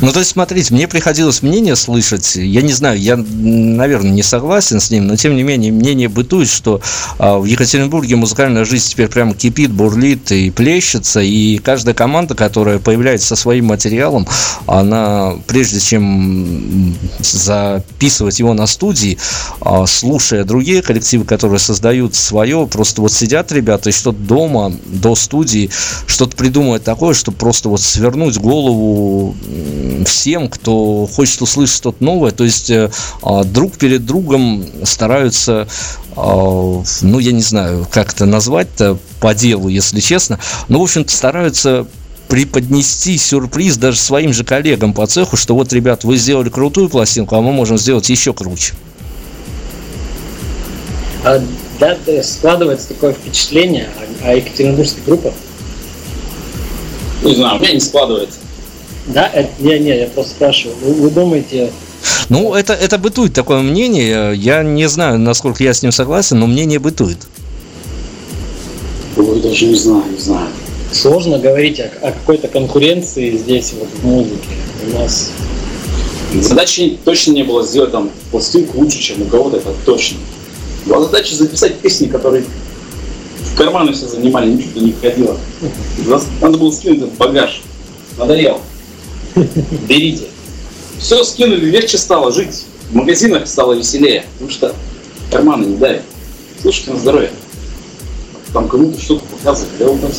Ну, 0.00 0.12
то 0.12 0.18
есть, 0.18 0.32
смотрите, 0.32 0.74
мне 0.74 0.88
приходилось 0.88 1.42
мнение 1.42 1.74
слышать, 1.74 2.36
я 2.36 2.60
не 2.60 2.72
знаю, 2.72 3.00
я, 3.00 3.16
наверное, 3.16 4.10
не 4.10 4.22
согласен 4.22 4.78
с 4.78 4.90
ним, 4.90 5.06
но, 5.06 5.16
тем 5.16 5.34
не 5.36 5.42
менее, 5.42 5.72
мнение 5.72 6.08
бытует, 6.08 6.48
что 6.48 6.82
а, 7.18 7.38
в 7.38 7.46
Екатеринбурге 7.46 8.16
музыкальная 8.16 8.66
жизнь 8.66 8.90
теперь 8.90 9.08
прямо 9.08 9.34
кипит, 9.34 9.70
бурлит 9.70 10.30
и 10.32 10.50
плещется, 10.50 11.20
и 11.20 11.56
каждая 11.58 11.94
команда, 11.94 12.34
которая 12.34 12.78
появляется 12.78 13.28
со 13.28 13.36
своим 13.36 13.66
материалом, 13.66 14.26
она, 14.66 15.34
прежде 15.46 15.80
чем 15.80 16.94
записывать 17.20 18.38
его 18.38 18.52
на 18.52 18.66
студии, 18.66 19.16
а, 19.60 19.86
слушая 19.86 20.44
другие 20.44 20.82
коллективы, 20.82 21.24
которые 21.24 21.58
создают 21.58 22.14
свое, 22.14 22.66
просто 22.66 23.00
вот 23.00 23.12
сидят 23.12 23.50
ребята 23.50 23.88
и 23.88 23.92
что-то 23.92 24.18
дома, 24.18 24.72
до 24.84 25.14
студии, 25.14 25.70
что-то 26.06 26.36
придумывают 26.36 26.84
такое, 26.84 27.14
чтобы 27.14 27.38
просто 27.38 27.70
вот 27.70 27.80
свернуть 27.80 28.36
голову 28.36 29.34
всем, 30.04 30.48
кто 30.48 31.06
хочет 31.06 31.42
услышать 31.42 31.76
что-то 31.76 32.02
новое. 32.02 32.30
То 32.30 32.44
есть 32.44 32.70
э, 32.70 32.90
а, 33.22 33.44
друг 33.44 33.76
перед 33.76 34.04
другом 34.04 34.66
стараются 34.84 35.68
а, 36.16 36.82
ну, 37.02 37.18
я 37.18 37.32
не 37.32 37.42
знаю, 37.42 37.86
как 37.90 38.14
это 38.14 38.24
назвать-то 38.24 38.98
по 39.20 39.34
делу, 39.34 39.68
если 39.68 40.00
честно, 40.00 40.38
но, 40.68 40.80
в 40.80 40.82
общем-то, 40.82 41.12
стараются 41.12 41.86
преподнести 42.28 43.18
сюрприз 43.18 43.76
даже 43.76 43.98
своим 43.98 44.32
же 44.32 44.42
коллегам 44.42 44.94
по 44.94 45.06
цеху, 45.06 45.36
что 45.36 45.54
вот, 45.54 45.72
ребят, 45.72 46.04
вы 46.04 46.16
сделали 46.16 46.48
крутую 46.48 46.88
пластинку, 46.88 47.36
а 47.36 47.40
мы 47.40 47.52
можем 47.52 47.78
сделать 47.78 48.08
еще 48.08 48.32
круче. 48.32 48.74
А, 51.24 51.42
да, 51.78 51.96
складывается 52.22 52.88
такое 52.88 53.12
впечатление 53.12 53.88
о, 54.22 54.30
о 54.30 54.34
екатеринбургских 54.36 55.04
группах. 55.04 55.34
Не 57.22 57.34
знаю, 57.34 57.58
у 57.58 57.60
меня 57.60 57.72
не 57.74 57.80
складывается. 57.80 58.38
Да, 59.08 59.28
это, 59.28 59.50
не, 59.60 59.78
не, 59.78 59.98
я 59.98 60.06
просто 60.06 60.32
спрашиваю. 60.32 60.76
Вы, 60.82 60.92
вы 60.94 61.10
думаете, 61.10 61.70
ну, 62.28 62.54
это, 62.54 62.72
это 62.72 62.98
бытует 62.98 63.32
такое 63.32 63.60
мнение. 63.60 64.34
Я 64.34 64.62
не 64.62 64.88
знаю, 64.88 65.18
насколько 65.18 65.62
я 65.62 65.74
с 65.74 65.82
ним 65.82 65.92
согласен, 65.92 66.40
но 66.40 66.46
мнение 66.46 66.78
бытует. 66.78 67.18
Ой, 69.16 69.40
даже 69.40 69.66
не 69.66 69.76
знаю, 69.76 70.04
не 70.10 70.18
знаю. 70.18 70.48
Сложно 70.92 71.38
говорить 71.38 71.80
о, 71.80 71.90
о 72.02 72.12
какой-то 72.12 72.48
конкуренции 72.48 73.36
здесь 73.36 73.74
вот 73.78 73.88
в 73.88 74.04
музыке. 74.04 74.48
У 74.86 74.98
нас 74.98 75.30
Задачи 76.34 76.98
точно 77.04 77.32
не 77.32 77.44
было 77.44 77.64
сделать 77.64 77.92
там 77.92 78.10
пластинку 78.30 78.78
лучше, 78.78 78.98
чем 78.98 79.22
у 79.22 79.24
кого-то, 79.26 79.58
это 79.58 79.72
точно. 79.84 80.18
Была 80.84 81.04
задача 81.04 81.34
записать 81.34 81.76
песни, 81.76 82.06
которые 82.06 82.44
в 83.42 83.56
карманы 83.56 83.92
все 83.92 84.06
занимали, 84.06 84.52
ничего 84.52 84.80
не 84.80 84.92
входило. 84.92 85.36
Надо 86.40 86.58
было 86.58 86.70
скинуть 86.70 86.98
этот 86.98 87.14
багаж. 87.14 87.62
Надоел. 88.18 88.60
Берите. 89.88 90.28
Все 90.98 91.22
скинули, 91.24 91.66
легче 91.66 91.98
стало 91.98 92.32
жить. 92.32 92.64
В 92.90 92.94
магазинах 92.94 93.46
стало 93.46 93.74
веселее, 93.74 94.24
потому 94.34 94.50
что 94.50 94.74
карманы 95.30 95.66
не 95.66 95.76
давят. 95.76 96.02
Слушайте 96.60 96.92
на 96.92 96.98
здоровье. 96.98 97.30
Там 98.52 98.68
кому-то 98.68 99.00
что-то 99.00 99.24
показывали, 99.26 99.72
я 99.80 99.88
вот 99.88 100.00
там 100.00 100.10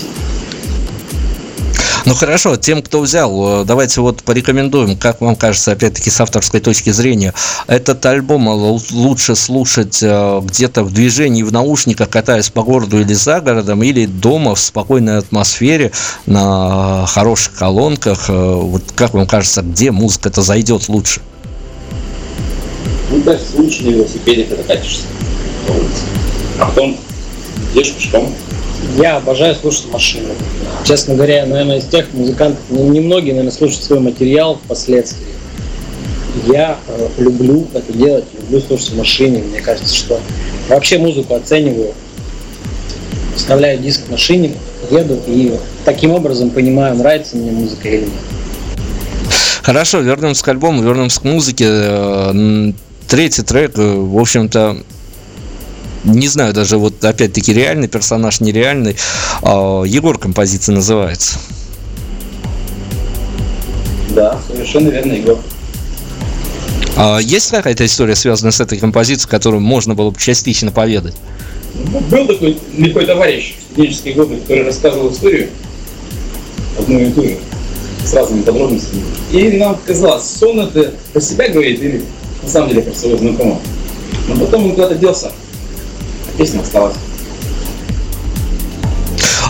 ну 2.08 2.15
хорошо, 2.15 2.56
тем, 2.56 2.82
кто 2.82 3.02
взял, 3.02 3.62
э, 3.62 3.65
давайте 3.65 4.00
вот 4.00 4.24
порекомендуем, 4.24 4.96
как 4.98 5.20
вам 5.20 5.36
кажется, 5.36 5.74
опять-таки 5.74 6.10
с 6.10 6.22
авторской 6.22 6.62
точки 6.62 6.91
зрения, 6.91 7.34
этот 7.67 8.06
альбом 8.06 8.48
лучше 8.48 9.36
слушать 9.36 10.00
э, 10.02 10.41
где-то 10.41 10.84
в 10.84 10.93
движении, 10.93 11.43
в 11.43 11.52
наушниках, 11.52 12.10
катаясь 12.10 12.50
по 12.50 12.63
городу 12.63 13.02
или 13.02 13.13
за 13.13 13.41
городом, 13.41 13.84
или 13.84 14.06
дома 14.06 14.56
в 14.56 14.60
спокойной 14.60 15.17
атмосфере, 15.17 15.91
на 16.26 17.06
хороших 17.08 17.56
колонках. 17.56 18.30
Э, 18.30 18.54
вот 18.56 18.84
как 18.96 19.13
вам 19.13 19.28
кажется, 19.28 19.62
где 19.62 19.91
музыка-то 19.91 20.41
зайдет 20.41 20.88
лучше? 20.88 21.20
Ну, 23.12 23.21
да, 23.23 23.38
лучше 23.56 23.84
на 23.84 23.90
велосипеде, 23.90 24.46
когда 24.46 24.63
катишься. 24.63 25.04
А 26.60 26.65
потом 26.67 26.98
идешь 27.73 27.92
пешком. 27.92 28.34
Я 28.98 29.17
обожаю 29.17 29.56
слушать 29.56 29.92
машину. 29.92 30.30
Честно 30.84 31.15
говоря, 31.15 31.46
наверное, 31.46 31.78
из 31.80 31.86
тех 31.86 32.13
музыкантов, 32.13 32.62
ну, 32.69 32.90
немногие, 32.90 33.34
наверное, 33.34 33.52
слушают 33.52 33.84
свой 33.84 34.00
материал 34.00 34.60
впоследствии. 34.63 35.28
Я 36.46 36.78
э, 36.88 37.08
люблю 37.17 37.67
это 37.73 37.92
делать, 37.94 38.25
люблю 38.40 38.62
слушать 38.62 38.94
машине. 38.94 39.44
Мне 39.44 39.60
кажется, 39.60 39.94
что 39.94 40.19
вообще 40.69 40.98
музыку 41.00 41.36
оцениваю, 41.36 41.94
вставляю 43.36 43.80
диск 43.80 44.02
в 44.08 44.12
машине, 44.12 44.54
еду 44.92 45.19
и 45.28 45.58
таким 45.84 46.12
образом 46.12 46.52
понимаю, 46.52 46.96
нравится 46.96 47.38
мне 47.38 47.52
музыка 47.52 47.90
или 47.90 48.02
нет. 48.02 48.12
Хорошо, 49.63 50.00
вернемся 50.00 50.44
к 50.44 50.48
альбому, 50.48 50.82
вернемся 50.82 51.19
к 51.19 51.23
музыке. 51.23 51.65
Э, 51.67 52.71
третий 53.08 53.42
трек, 53.42 53.78
э, 53.78 53.96
в 53.96 54.17
общем-то, 54.17 54.78
не 56.13 56.27
знаю 56.27 56.53
даже 56.53 56.77
вот 56.77 57.03
опять-таки 57.03 57.53
реальный 57.53 57.87
персонаж, 57.87 58.39
нереальный. 58.39 58.95
А, 59.41 59.83
Егор 59.83 60.17
композиция 60.17 60.75
называется. 60.75 61.37
Да, 64.10 64.39
совершенно 64.47 64.89
верно, 64.89 65.13
Егор. 65.13 65.37
А 66.95 67.19
есть 67.19 67.51
какая-то 67.51 67.85
история, 67.85 68.15
связанная 68.15 68.51
с 68.51 68.60
этой 68.60 68.79
композицией, 68.79 69.29
которую 69.29 69.62
можно 69.62 69.93
было 69.93 70.10
бы 70.10 70.19
частично 70.19 70.71
поведать? 70.71 71.13
Ну, 71.91 71.99
был 71.99 72.25
такой 72.25 72.58
лихой 72.75 73.05
товарищ 73.05 73.55
в 73.55 73.73
студенческие 73.73 74.15
годы, 74.15 74.37
который 74.37 74.63
рассказывал 74.63 75.12
историю, 75.12 75.49
одну 76.79 76.99
и 76.99 77.12
ту 77.12 77.23
же, 77.23 77.37
с 78.03 78.13
разными 78.13 78.41
подробностями. 78.41 79.03
И 79.31 79.58
нам 79.58 79.77
казалось, 79.85 80.23
сон 80.23 80.62
это 80.62 80.93
про 81.13 81.21
себя 81.21 81.49
говорит 81.49 81.79
или 81.81 82.03
на 82.41 82.49
самом 82.49 82.69
деле 82.69 82.81
про 82.81 82.95
своего 82.95 83.19
знакомого. 83.19 83.60
Но 84.27 84.35
потом 84.45 84.65
он 84.65 84.71
куда-то 84.71 84.95
делся, 84.95 85.31
песня 86.38 86.62
осталась. 86.62 86.96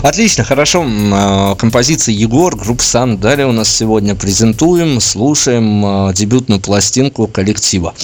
Отлично, 0.02 0.44
хорошо. 0.44 0.86
А, 1.12 1.54
композиция 1.56 2.14
Егор, 2.14 2.56
группа 2.56 2.82
Сан. 2.82 3.18
Далее 3.18 3.46
у 3.46 3.52
нас 3.52 3.68
сегодня 3.68 4.14
презентуем, 4.14 5.00
слушаем 5.00 5.84
а, 5.84 6.12
дебютную 6.12 6.60
пластинку 6.60 7.26
коллектива. 7.26 7.94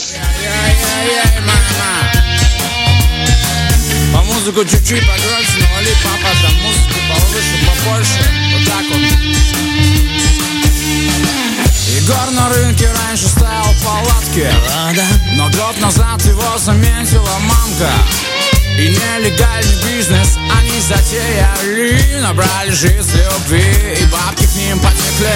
По 4.13 4.23
музыку 4.23 4.65
чуть-чуть 4.65 5.01
погромче, 5.01 5.61
навали 5.61 5.95
папа, 6.03 6.35
там 6.43 6.55
музыку 6.63 6.99
повыше, 7.09 7.57
побольше. 7.67 8.21
Вот 8.53 8.67
так 8.67 8.85
вот. 8.91 9.35
Егор 11.97 12.31
на 12.33 12.49
рынке 12.51 12.89
раньше 12.93 13.29
ставил 13.29 13.73
палатки 13.85 14.47
Но 15.37 15.45
год 15.45 15.81
назад 15.81 16.23
его 16.27 16.59
заметила 16.59 17.39
мамка 17.41 18.34
и 18.79 18.89
нелегальный 18.89 19.83
бизнес 19.85 20.37
они 20.37 20.81
затеяли. 20.81 22.21
Набрали 22.21 22.71
жизнь 22.71 23.17
любви 23.17 24.01
и 24.01 24.05
бабки 24.07 24.47
к 24.47 24.55
ним 24.55 24.79
потекли. 24.81 25.29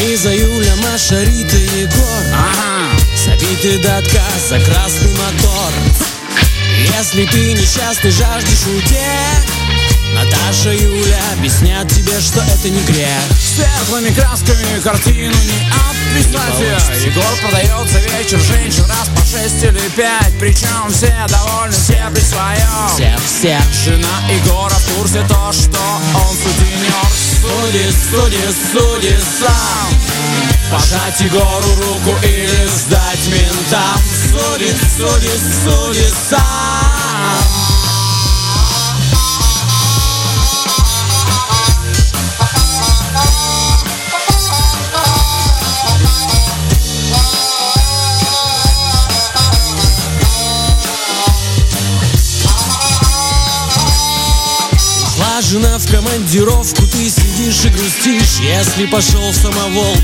Лиза, 0.00 0.34
Юля, 0.34 0.74
Маша, 0.76 1.22
Рита, 1.22 1.56
Егор. 1.56 2.22
Ага, 2.32 3.00
Забитый 3.24 3.78
до 3.78 3.98
отказа 3.98 4.60
красный 4.64 5.10
мотор. 5.12 5.72
Если 6.98 7.26
ты 7.26 7.52
несчастный, 7.52 8.10
жаждешь 8.10 8.66
утех 8.66 9.61
Наташа, 10.14 10.72
Юля 10.72 11.20
объяснят 11.32 11.88
тебе, 11.88 12.20
что 12.20 12.40
это 12.42 12.68
не 12.68 12.80
грех. 12.82 13.08
Светлыми 13.40 14.10
красками 14.14 14.80
картину 14.80 15.34
не 15.34 15.72
описать 15.72 17.04
Егор 17.04 17.24
продает 17.40 17.90
за 17.90 17.98
вечер 17.98 18.38
женщин 18.40 18.84
раз 18.84 19.08
по 19.16 19.24
шесть 19.24 19.62
или 19.62 19.80
пять. 19.96 20.32
Причем 20.38 20.90
все 20.90 21.14
довольны, 21.28 21.72
все 21.72 22.10
при 22.14 22.20
своем. 22.20 22.88
Всех, 22.94 23.20
всех 23.24 23.62
Жена 23.84 24.20
Егора 24.30 24.74
в 24.74 24.94
курсе 24.96 25.24
то, 25.28 25.52
что 25.52 25.78
он 26.14 26.36
сутенер. 26.36 26.92
Суди, 27.40 27.90
суди, 28.10 28.38
суди 28.72 29.16
сам. 29.40 29.88
Пожать 30.70 31.20
Егору 31.20 31.74
руку 31.76 32.16
или 32.22 32.68
сдать 32.68 33.26
ментам. 33.28 34.00
Суди, 34.30 34.72
суди, 34.96 35.30
суди 35.64 36.08
сам 36.30 37.61
командировку, 56.02 56.82
ты 56.86 57.10
сидишь 57.10 57.64
и 57.64 57.68
грустишь. 57.68 58.40
Если 58.40 58.86
пошел 58.86 59.30
в 59.30 59.36
самоволку, 59.36 60.00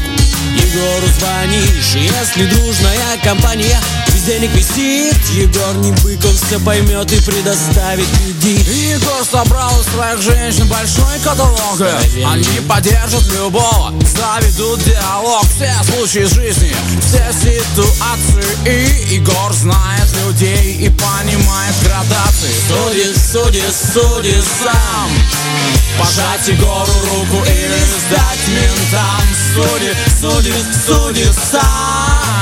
Егору 0.57 1.07
звонишь. 1.19 1.95
Если 1.95 2.47
дружная 2.47 3.19
компания 3.23 3.81
без 4.19 4.23
денег 4.23 4.51
висит. 4.55 5.17
Егор 5.31 5.77
не 5.77 5.93
быков 5.93 6.35
все 6.35 6.59
поймет 6.61 7.13
и 7.13 7.21
предоставит 7.21 8.07
кредит. 8.19 8.67
Егор 8.67 9.25
собрал 9.25 9.81
из 9.81 9.87
своих 9.87 10.23
женщин 10.23 10.67
большой 10.69 11.19
каталог. 11.23 11.81
Они 12.27 12.61
поддержат 12.69 13.25
любого, 13.33 13.93
заведут 14.01 14.83
диалог. 14.85 15.45
Все 15.55 15.73
случаи 15.85 16.25
жизни, 16.25 16.75
все 17.07 17.25
ситуации. 17.33 18.45
И 18.67 19.15
Егор 19.15 19.53
знает 19.53 20.09
людей 20.27 20.75
и 20.75 20.91
понимает 20.91 21.75
градации 21.85 22.48
Суди, 22.69 23.15
суди, 23.15 23.63
суди 23.73 24.43
сам. 24.43 25.11
Пожать 25.99 26.49
Егору 26.49 26.93
руку 27.11 27.43
или 27.47 27.81
сдать 27.99 28.49
ментам. 28.49 29.23
Суди, 29.55 29.95
суди, 30.21 30.55
суди 30.87 31.33
сам 31.33 32.38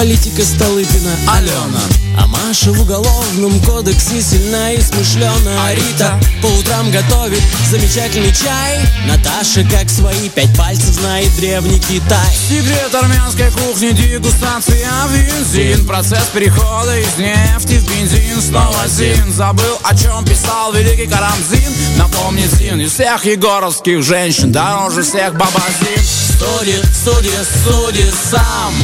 политика 0.00 0.42
Столыпина. 0.42 1.12
Алена. 1.28 1.82
А 2.16 2.26
Маша 2.26 2.72
в 2.72 2.80
уголовном 2.80 3.60
кодексе 3.60 4.22
сильна 4.22 4.72
и 4.72 4.80
смышлена 4.80 5.66
А 5.66 5.74
Рита? 5.74 6.18
По 6.40 6.46
утрам 6.46 6.90
готовит 6.90 7.42
замечательный 7.70 8.32
чай. 8.32 8.80
Наташа, 9.06 9.62
как 9.70 9.90
свои 9.90 10.30
пять 10.30 10.56
пальцев, 10.56 10.94
знает 10.94 11.30
древний 11.36 11.78
Китай. 11.78 12.34
Секрет 12.48 12.94
армянской 12.94 13.50
кухни, 13.50 13.90
дегустация 13.90 14.88
бензин. 15.12 15.86
Процесс 15.86 16.28
перехода 16.32 16.98
из 16.98 17.18
нефти 17.18 17.74
в 17.74 17.84
бензин. 17.90 18.40
Снова 18.40 18.88
Зин. 18.88 19.30
Забыл, 19.30 19.78
о 19.82 19.94
чем 19.94 20.24
писал 20.24 20.72
великий 20.72 21.08
Карамзин. 21.08 21.72
Напомни 21.98 22.46
Зин 22.46 22.80
из 22.80 22.92
всех 22.94 23.26
егоровских 23.26 24.02
женщин 24.02 24.50
Дороже 24.50 25.02
всех 25.02 25.34
бабазин 25.34 26.29
Суди, 26.40 26.80
суди, 27.04 27.30
суди 27.64 28.10
сам. 28.30 28.74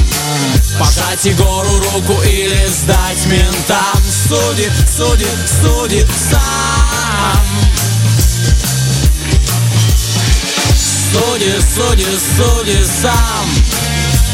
Пожать 0.79 1.25
Егору 1.25 1.79
руку 1.79 2.21
или 2.23 2.67
сдать 2.67 3.25
ментам. 3.25 4.03
Суди, 4.29 4.71
суди, 4.95 5.27
суди 5.63 6.07
сам. 6.31 7.47
Суди, 11.13 11.55
суди, 11.75 12.07
суди 12.37 12.85
сам. 12.85 13.49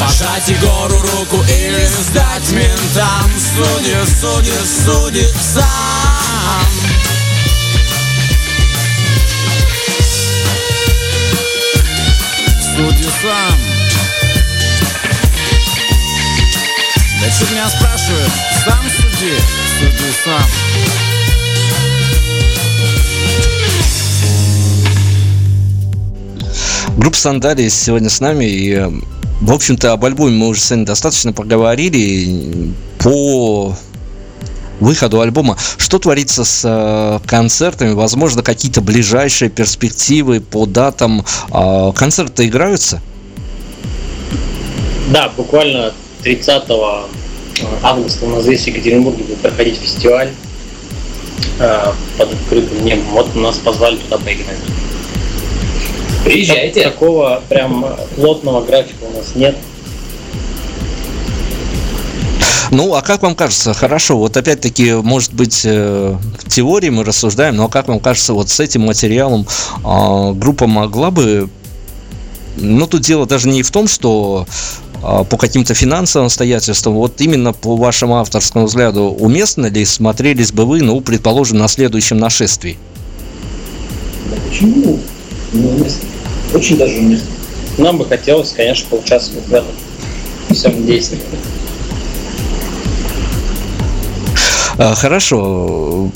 Пожать 0.00 0.48
Егору 0.48 1.00
руку 1.00 1.44
или 1.44 1.86
сдать 1.86 2.50
ментам. 2.50 3.30
Суди, 3.38 3.94
суди, 4.20 4.52
суди 4.84 5.28
сам 5.54 6.01
сам 13.22 13.54
Да 17.20 17.30
что 17.30 17.52
меня 17.52 17.68
спрашивают? 17.68 18.32
Сам 18.64 18.82
суди, 18.96 19.34
суди 19.78 20.12
сам 20.24 20.42
Группа 26.96 27.16
Сандалии 27.16 27.68
сегодня 27.68 28.10
с 28.10 28.20
нами 28.20 28.44
и 28.44 28.90
в 29.40 29.52
общем-то, 29.52 29.92
об 29.92 30.04
альбоме 30.04 30.36
мы 30.36 30.48
уже 30.48 30.60
сегодня 30.60 30.86
достаточно 30.86 31.32
поговорили. 31.32 32.72
По 33.00 33.74
выходу 34.78 35.20
альбома, 35.20 35.56
что 35.78 35.98
творится 35.98 36.44
с 36.44 36.62
э, 36.64 37.18
концертами, 37.26 37.92
возможно, 37.92 38.44
какие-то 38.44 38.80
ближайшие 38.80 39.50
перспективы 39.50 40.40
по 40.40 40.66
датам. 40.66 41.24
Э, 41.52 41.92
концерты 41.92 42.46
играются? 42.46 43.00
Да, 45.11 45.30
буквально 45.36 45.92
30 46.22 46.64
августа 47.82 48.26
у 48.26 48.28
нас 48.28 48.44
здесь 48.44 48.62
в 48.62 48.66
Екатеринбурге 48.68 49.24
будет 49.24 49.38
проходить 49.38 49.76
фестиваль 49.76 50.30
э, 51.59 51.92
под 52.18 52.32
открытым 52.32 52.84
небом. 52.84 53.05
Вот 53.11 53.34
нас 53.34 53.59
позвали 53.59 53.96
туда 53.96 54.18
поиграть. 54.18 54.59
Приезжайте. 56.24 56.84
Такого 56.84 57.42
прям 57.48 57.84
плотного 58.16 58.64
графика 58.64 59.05
у 59.12 59.16
нас 59.16 59.34
нет. 59.34 59.57
Ну, 62.70 62.94
а 62.94 63.03
как 63.03 63.20
вам 63.22 63.34
кажется, 63.34 63.74
хорошо, 63.74 64.16
вот 64.16 64.34
опять-таки, 64.34 64.94
может 64.94 65.34
быть, 65.34 65.61
э, 65.64 66.16
в 66.38 66.48
теории 66.48 66.88
мы 66.88 67.05
рассуждаем, 67.05 67.57
но 67.57 67.68
как 67.68 67.88
вам 67.88 68.00
кажется, 68.00 68.32
вот 68.32 68.48
с 68.48 68.61
этим 68.61 68.82
материалом 68.82 69.46
э, 69.84 70.32
группа 70.32 70.66
могла 70.66 71.11
бы 71.11 71.50
ну, 72.57 72.86
тут 72.86 73.03
дело 73.03 73.26
даже 73.26 73.48
не 73.48 73.62
в 73.62 73.70
том, 73.70 73.88
что 73.88 74.46
а, 74.46 74.91
по 75.03 75.36
каким-то 75.36 75.74
финансовым 75.74 76.26
обстоятельствам, 76.26 76.94
вот 76.94 77.20
именно 77.20 77.53
по 77.53 77.76
вашему 77.76 78.18
авторскому 78.18 78.66
взгляду, 78.66 79.03
уместно 79.03 79.66
ли 79.66 79.84
смотрелись 79.84 80.53
бы 80.53 80.64
вы, 80.64 80.80
ну, 80.80 81.00
предположим, 81.00 81.59
на 81.59 81.68
следующем 81.68 82.18
нашествии? 82.18 82.78
Да 84.30 84.36
почему? 84.48 85.00
Не 85.53 85.66
уместно. 85.66 86.09
Очень 86.55 86.76
даже 86.76 86.98
уместно. 86.98 87.28
Нам 87.78 87.98
бы 87.98 88.05
хотелось, 88.05 88.53
конечно, 88.53 88.86
поучаствовать 88.90 89.46
в 89.46 89.53
этом 89.53 89.72
всем 90.50 90.86
действии. 90.86 91.18
А, 94.78 94.94
хорошо. 94.94 96.11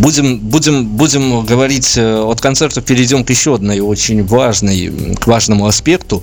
Будем, 0.00 0.38
будем, 0.38 0.86
будем 0.86 1.44
говорить 1.44 1.96
э, 1.96 2.20
от 2.20 2.40
концертов, 2.40 2.84
перейдем 2.84 3.24
к 3.24 3.30
еще 3.30 3.54
одной 3.54 3.80
очень 3.80 4.24
важной, 4.24 5.14
к 5.18 5.26
важному 5.26 5.66
аспекту. 5.66 6.22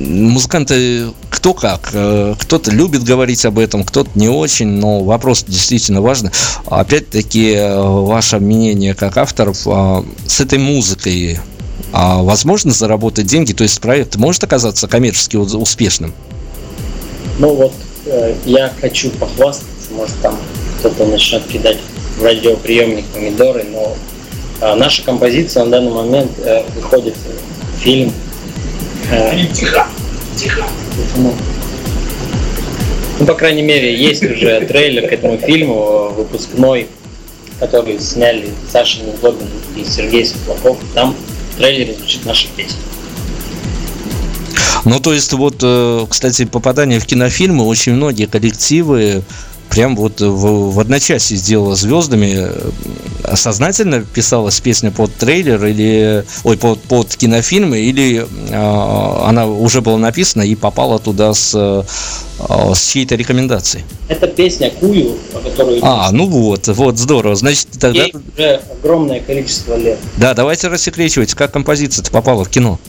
А, 0.00 0.02
музыканты 0.02 1.08
кто 1.30 1.54
как. 1.54 1.90
Э, 1.92 2.34
кто-то 2.38 2.70
любит 2.70 3.02
говорить 3.02 3.44
об 3.44 3.58
этом, 3.58 3.84
кто-то 3.84 4.10
не 4.14 4.28
очень, 4.28 4.66
но 4.66 5.00
вопрос 5.00 5.44
действительно 5.46 6.00
важный. 6.00 6.30
Опять-таки, 6.66 7.52
э, 7.52 7.80
ваше 7.80 8.38
мнение 8.38 8.94
как 8.94 9.16
авторов 9.16 9.66
а, 9.66 10.04
с 10.26 10.40
этой 10.40 10.58
музыкой 10.58 11.38
возможно 11.92 12.70
заработать 12.72 13.26
деньги? 13.26 13.52
То 13.52 13.64
есть 13.64 13.80
проект 13.80 14.14
может 14.16 14.44
оказаться 14.44 14.86
коммерчески 14.86 15.36
успешным? 15.36 16.14
Ну 17.40 17.54
вот, 17.54 17.72
я 18.44 18.72
хочу 18.80 19.10
похвастаться, 19.10 19.92
может 19.92 20.14
там 20.20 20.36
кто-то 20.78 21.04
начнет 21.06 21.44
кидать 21.46 21.78
в 22.16 22.22
радиоприемник 22.22 23.06
помидоры, 23.06 23.64
но 23.64 23.96
а, 24.60 24.74
наша 24.76 25.02
композиция 25.02 25.64
на 25.64 25.70
данный 25.70 25.92
момент 25.92 26.30
э, 26.38 26.62
выходит 26.74 27.14
в 27.16 27.80
фильм. 27.80 28.12
Э, 29.10 29.46
тихо, 29.52 29.86
тихо. 30.36 30.64
Ну, 31.16 31.34
ну, 33.18 33.26
по 33.26 33.34
крайней 33.34 33.62
мере, 33.62 33.94
есть 33.94 34.22
уже 34.22 34.60
трейлер 34.62 35.08
к 35.08 35.12
этому 35.12 35.36
фильму, 35.36 36.08
выпускной, 36.16 36.88
который 37.58 38.00
сняли 38.00 38.48
Саша 38.70 39.02
Незлобин 39.02 39.46
и 39.76 39.84
Сергей 39.84 40.24
Светлаков. 40.24 40.78
Там 40.94 41.14
в 41.52 41.56
трейлере 41.58 41.94
звучит 41.94 42.24
наша 42.24 42.48
песня. 42.56 42.78
Ну, 44.84 44.98
то 45.00 45.12
есть, 45.12 45.32
вот, 45.34 45.56
э, 45.62 46.06
кстати, 46.08 46.46
попадание 46.46 46.98
в 46.98 47.06
кинофильмы 47.06 47.64
очень 47.66 47.92
многие 47.92 48.26
коллективы 48.26 49.22
прям 49.70 49.96
вот 49.96 50.20
в, 50.20 50.72
в 50.72 50.80
одночасье 50.80 51.36
сделала 51.36 51.76
звездами. 51.76 52.50
Сознательно 53.34 54.02
писалась 54.02 54.60
песня 54.60 54.90
под 54.90 55.14
трейлер 55.14 55.64
или 55.64 56.24
ой 56.42 56.56
под, 56.56 56.80
под 56.82 57.14
кинофильмы 57.14 57.78
или 57.78 58.26
э, 58.50 59.24
она 59.24 59.46
уже 59.46 59.80
была 59.80 59.98
написана 59.98 60.42
и 60.42 60.56
попала 60.56 60.98
туда 60.98 61.32
с, 61.32 61.52
э, 61.54 61.82
с 62.74 62.90
чьей-то 62.90 63.14
рекомендацией? 63.14 63.84
Это 64.08 64.26
песня 64.26 64.70
Кую, 64.70 65.16
которую... 65.32 65.78
А, 65.82 66.10
ну 66.10 66.26
вот, 66.26 66.66
вот, 66.68 66.98
здорово. 66.98 67.36
Значит, 67.36 67.68
тогда... 67.78 68.02
Ей 68.02 68.14
уже 68.36 68.60
огромное 68.72 69.20
количество 69.20 69.76
лет. 69.76 69.98
Да, 70.16 70.34
давайте 70.34 70.68
рассекречивать, 70.68 71.34
как 71.34 71.52
композиция-то 71.52 72.10
попала 72.10 72.44
в 72.44 72.48
кино. 72.48 72.80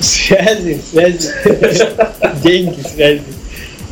Связи, 0.00 0.82
связи, 0.90 1.30
деньги, 2.42 2.76
связи. 2.94 3.22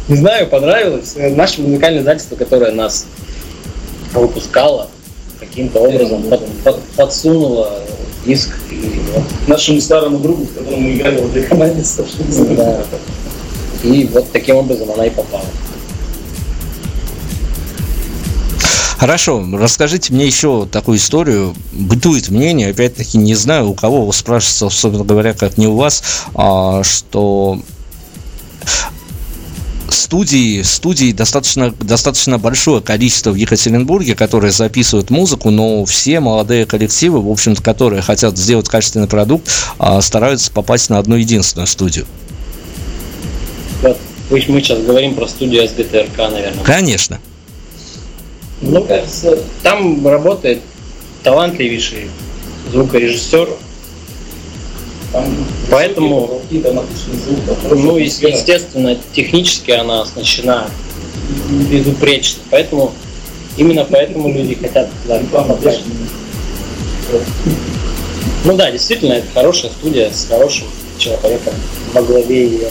Не 0.09 0.17
знаю, 0.17 0.49
понравилось. 0.49 1.15
Наше 1.17 1.63
музыкальное 1.63 2.01
издательство, 2.01 2.37
которое 2.37 2.73
нас 2.73 3.07
выпускало, 4.13 4.89
каким-то 5.39 5.81
образом 5.81 6.23
под, 6.25 6.47
под, 6.65 6.81
подсунуло 6.97 7.73
диск. 8.27 8.51
И, 8.71 9.01
вот. 9.15 9.25
Нашему 9.47 9.81
старому 9.81 10.19
другу, 10.19 10.45
с 10.47 10.59
которым 10.59 10.83
мы 10.83 10.95
играли 10.95 11.21
в 11.21 11.31
этой 11.31 11.45
команде, 11.45 11.85
да. 12.57 12.85
И 13.85 14.09
вот 14.13 14.31
таким 14.33 14.57
образом 14.57 14.91
она 14.93 15.07
и 15.07 15.11
попала. 15.11 15.45
Хорошо, 18.99 19.45
расскажите 19.55 20.13
мне 20.13 20.27
еще 20.27 20.69
такую 20.71 20.99
историю. 20.99 21.57
Бытует 21.73 22.29
мнение, 22.29 22.71
опять-таки 22.71 23.19
не 23.19 23.35
знаю, 23.35 23.71
у 23.71 23.75
кого 23.75 24.13
спрашивается, 24.13 24.71
собственно 24.71 25.03
говоря, 25.03 25.35
как 25.35 25.59
не 25.59 25.67
у 25.67 25.75
вас, 25.75 26.05
а, 26.35 26.85
что 26.85 27.59
студии, 30.03 30.63
студии 30.63 31.13
достаточно, 31.13 31.73
достаточно 31.81 32.39
большое 32.39 32.83
количество 32.83 33.31
в 33.31 33.35
Екатеринбурге, 33.35 34.15
которые 34.15 34.53
записывают 34.53 35.11
музыку, 35.11 35.51
но 35.51 35.85
все 35.85 36.21
молодые 36.21 36.67
коллективы, 36.67 37.21
в 37.21 37.31
общем-то, 37.31 37.63
которые 37.63 38.03
хотят 38.03 38.37
сделать 38.37 38.69
качественный 38.69 39.09
продукт, 39.09 39.49
а, 39.79 40.01
стараются 40.03 40.51
попасть 40.53 40.91
на 40.91 40.99
одну 40.99 41.17
единственную 41.17 41.67
студию. 41.67 42.07
Вот, 43.83 43.99
мы 44.31 44.41
сейчас 44.41 44.81
говорим 44.81 45.15
про 45.15 45.29
студию 45.29 45.67
СГТРК, 45.69 46.19
наверное. 46.19 46.65
Конечно. 46.65 47.21
Ну, 48.61 48.83
кажется, 48.85 49.39
там 49.63 50.07
работает 50.07 50.61
талантливейший 51.23 52.09
звукорежиссер, 52.73 53.49
Поэтому, 55.71 56.41
ну, 57.71 57.97
естественно, 57.97 58.97
технически 59.13 59.73
она 59.73 60.03
оснащена 60.03 60.71
безупречно. 61.71 62.43
Поэтому, 62.51 62.93
именно 63.57 63.85
поэтому 63.85 64.33
люди 64.33 64.55
хотят 64.55 64.89
туда 65.03 65.21
попасть. 65.31 65.83
Ну 68.45 68.57
да, 68.57 68.71
действительно, 68.71 69.15
это 69.15 69.27
хорошая 69.35 69.71
студия 69.71 70.11
с 70.11 70.27
хорошим 70.27 70.67
человеком 70.99 71.55
во 71.93 72.03
главе 72.03 72.47
ее. 72.47 72.71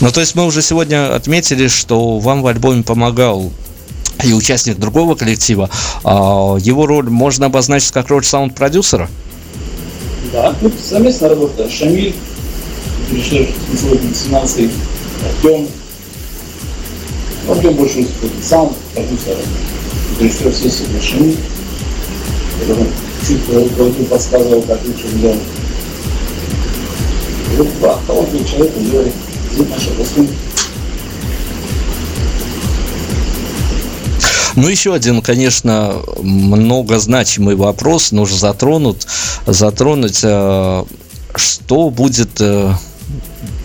Ну, 0.00 0.10
то 0.12 0.20
есть 0.20 0.34
мы 0.34 0.44
уже 0.44 0.60
сегодня 0.60 1.14
отметили, 1.14 1.68
что 1.68 2.18
вам 2.18 2.42
в 2.42 2.46
альбоме 2.46 2.82
помогал 2.82 3.50
и 4.22 4.32
участник 4.32 4.78
другого 4.78 5.14
коллектива. 5.14 5.70
А, 6.04 6.56
его 6.60 6.86
роль 6.86 7.08
можно 7.08 7.46
обозначить 7.46 7.92
как 7.92 8.08
роль 8.08 8.24
саунд-продюсера? 8.24 9.08
Да, 10.32 10.54
ну, 10.60 10.72
совместная 10.82 11.30
работа. 11.30 11.68
Шамиль, 11.70 12.14
режиссер 13.10 13.48
сегодня 13.80 14.08
интонации, 14.08 14.70
Артем. 15.24 15.68
Артем 17.48 17.74
больше 17.74 18.00
выступает 18.00 18.44
сам, 18.44 18.76
продюсер, 18.94 19.36
режиссер 20.20 20.52
сессии 20.52 20.84
Шамиль. 21.00 21.36
Чуть 23.26 23.48
руководитель 23.48 24.06
подсказывал, 24.06 24.62
как 24.62 24.80
лучше 24.84 25.08
сделать. 25.08 25.40
Вот 27.56 27.78
два 27.78 27.98
талантливых 28.06 28.48
человека 28.48 28.80
делали 28.80 29.12
наши 29.70 29.90
выпускник. 29.90 30.30
Ну, 34.56 34.68
еще 34.68 34.94
один, 34.94 35.20
конечно, 35.20 35.96
многозначимый 36.22 37.56
вопрос 37.56 38.10
нужно 38.10 38.36
затронуть. 38.38 39.06
затронуть 39.46 40.20
э, 40.22 40.84
что 41.34 41.90
будет 41.90 42.40
э, 42.40 42.72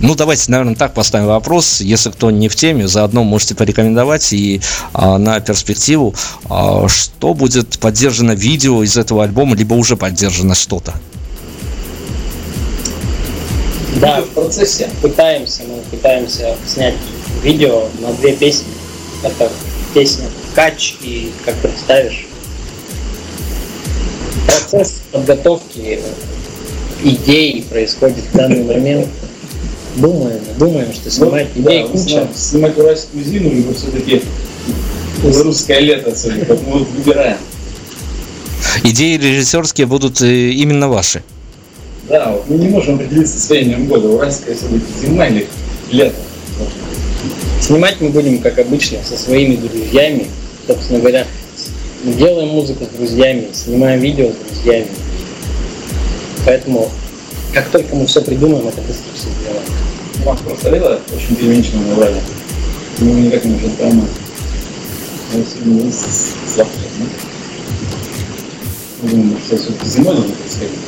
ну, 0.02 0.16
давайте, 0.16 0.52
наверное, 0.52 0.76
так 0.76 0.94
поставим 0.94 1.28
вопрос. 1.28 1.80
Если 1.80 2.10
кто 2.10 2.32
не 2.32 2.50
в 2.50 2.56
теме, 2.56 2.88
заодно 2.88 3.24
можете 3.24 3.56
порекомендовать 3.56 4.34
и 4.34 4.60
а, 4.94 5.18
на 5.18 5.40
перспективу, 5.40 6.16
а, 6.50 6.88
что 6.88 7.34
будет 7.36 7.80
поддержано 7.80 8.32
видео 8.32 8.84
из 8.84 8.98
этого 8.98 9.24
альбома, 9.24 9.56
либо 9.56 9.76
уже 9.76 9.96
поддержано 9.96 10.56
что-то. 10.56 10.96
Да, 13.98 14.22
в 14.22 14.30
процессе 14.30 14.90
пытаемся, 15.02 15.62
мы 15.68 15.82
пытаемся 15.92 16.58
снять 16.68 16.96
видео 17.44 17.88
на 18.00 18.12
две 18.14 18.34
песни. 18.34 18.68
Это 19.24 19.52
песня 19.94 20.26
кач 20.56 20.96
и 21.02 21.32
как 21.46 21.56
представишь. 21.56 22.28
Процесс 24.46 25.02
подготовки 25.12 26.00
идей 27.04 27.66
происходит 27.70 28.24
в 28.32 28.36
данный 28.36 28.64
момент. 28.64 29.08
Думаем, 29.96 30.40
думаем, 30.58 30.94
что 30.94 31.12
снимать 31.12 31.48
ну, 31.56 31.64
идей 31.64 31.84
да, 31.84 31.88
куча. 31.90 32.28
Снимать 32.34 32.78
уральскую 32.78 33.24
зиму, 33.24 33.52
либо 33.52 33.74
все-таки 33.74 34.22
русское 35.24 35.80
лето, 35.80 36.12
как 36.48 36.62
мы 36.62 36.80
вот 36.80 36.88
выбираем. 36.90 37.38
Идеи 38.84 39.18
режиссерские 39.18 39.88
будут 39.88 40.22
э, 40.22 40.52
именно 40.52 40.88
ваши. 40.88 41.24
Да, 42.08 42.32
вот 42.32 42.50
мы 42.50 42.58
не 42.58 42.68
можем 42.68 42.96
определиться 42.96 43.40
с 43.40 43.50
временем 43.50 43.88
года, 43.88 44.08
уральская 44.08 44.56
все-таки 44.56 44.82
зима 45.02 45.28
или 45.28 45.48
лето. 45.92 46.16
Снимать 47.60 48.00
мы 48.00 48.10
будем, 48.10 48.40
как 48.40 48.60
обычно, 48.60 49.00
со 49.04 49.18
своими 49.18 49.56
друзьями, 49.56 50.28
собственно 50.68 51.00
говоря, 51.00 51.26
мы 52.04 52.14
делаем 52.14 52.50
музыку 52.50 52.86
с 52.86 52.98
друзьями, 52.98 53.48
снимаем 53.54 54.00
видео 54.00 54.32
с 54.32 54.36
друзьями. 54.50 54.88
Поэтому, 56.46 56.90
как 57.54 57.70
только 57.70 57.96
мы 57.96 58.06
все 58.06 58.22
придумаем, 58.22 58.68
это 58.68 58.82
быстро 58.82 59.12
все 59.14 59.28
сделаем. 59.40 59.64
Вам 60.26 60.38
просто 60.38 60.70
очень 61.16 61.36
переменчиво 61.36 61.78
на 61.78 61.98
Урале. 61.98 62.22
Мы 63.00 63.12
никак 63.22 63.44
не 63.46 63.52
можем 63.52 63.72
поймать. 63.72 64.10
Мы 65.34 65.46
сегодня 65.46 65.92
с 65.92 66.56
завтра, 66.56 66.82
Думаю, 69.04 69.38
что 69.40 69.58
все-таки 69.58 69.88
зимой 69.88 70.16
нужно 70.16 70.36
происходить. 70.36 70.80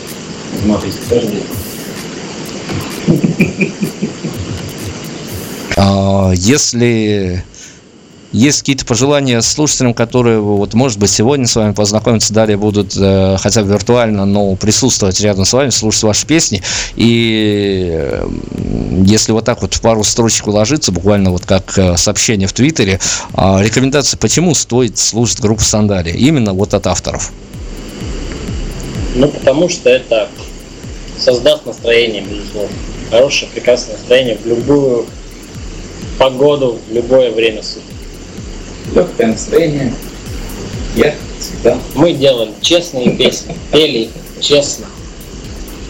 Зима 0.62 0.80
каждый 1.10 1.32
день. 1.32 1.44
А, 5.76 6.32
если 6.36 7.44
есть 8.34 8.60
какие-то 8.60 8.86
пожелания 8.86 9.42
слушателям, 9.42 9.94
которые, 9.94 10.40
вот, 10.40 10.74
может 10.74 10.98
быть, 10.98 11.12
сегодня 11.12 11.46
с 11.46 11.56
вами 11.56 11.74
познакомиться, 11.74 12.34
далее 12.34 12.58
будут 12.58 12.98
э, 12.98 13.38
хотя 13.40 13.62
бы 13.62 13.72
виртуально, 13.72 14.26
но 14.26 14.56
присутствовать 14.56 15.22
рядом 15.22 15.46
с 15.46 15.54
вами, 15.54 15.70
слушать 15.70 16.04
ваши 16.04 16.26
песни. 16.26 16.64
И 16.96 17.92
э, 17.94 18.28
если 19.06 19.32
вот 19.32 19.46
так 19.46 19.62
вот 19.62 19.76
в 19.76 19.82
пару 19.82 20.04
строчек 20.04 20.48
уложиться, 20.48 20.92
буквально 20.92 21.30
вот 21.30 21.46
как 21.46 21.78
э, 21.78 21.96
сообщение 21.96 22.48
в 22.48 22.54
Твиттере, 22.54 23.00
э, 23.36 23.64
рекомендации, 23.64 24.18
почему 24.18 24.56
стоит 24.56 24.98
слушать 24.98 25.40
группу 25.40 25.62
Сандали, 25.62 26.10
именно 26.10 26.54
вот 26.54 26.74
от 26.74 26.88
авторов. 26.88 27.32
Ну, 29.16 29.28
потому 29.28 29.70
что 29.70 29.92
это 29.92 30.28
создаст 31.20 31.68
настроение, 31.68 32.24
безусловно. 32.24 32.76
Хорошее, 33.12 33.52
прекрасное 33.54 33.96
настроение 33.96 34.40
в 34.44 34.48
любую 34.48 35.06
погоду, 36.18 36.80
в 36.90 36.94
любое 36.94 37.30
время 37.30 37.62
суток 37.62 37.93
легкое 38.94 39.28
настроение. 39.28 39.94
Я 40.96 41.14
всегда. 41.40 41.78
Мы 41.96 42.14
делали 42.14 42.52
честные 42.62 43.12
песни, 43.12 43.56
пели 43.72 44.10
честно, 44.40 44.86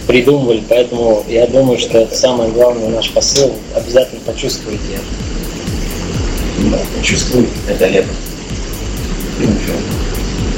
придумывали, 0.08 0.64
поэтому 0.68 1.24
я 1.28 1.48
думаю, 1.48 1.78
что 1.78 2.00
это 2.00 2.16
самый 2.16 2.50
главный 2.52 2.89
наш 2.89 3.12
посыл. 3.12 3.52
Обязательно 3.76 4.22
почувствуйте 4.26 4.84
это. 4.94 6.70
Да, 6.72 6.80
почувствуй 6.98 7.48
это 7.68 7.88
лето. 7.88 8.10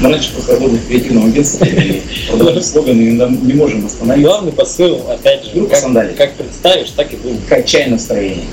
Мы 0.02 0.12
раньше 0.12 0.34
по 0.34 0.42
свободных 0.42 0.86
креативном 0.88 1.28
агентстве 1.28 2.04
продолжали 2.28 2.62
слоганы 2.62 3.02
и 3.02 3.12
не 3.14 3.54
можем 3.54 3.86
остановить. 3.86 4.26
Главный 4.26 4.52
посыл, 4.52 5.10
опять 5.10 5.46
же, 5.46 5.66
как, 5.68 6.16
как 6.18 6.34
представишь, 6.34 6.92
так 6.92 7.14
и 7.14 7.16
будет. 7.16 7.40
Качай 7.48 7.88
настроение. 7.88 8.46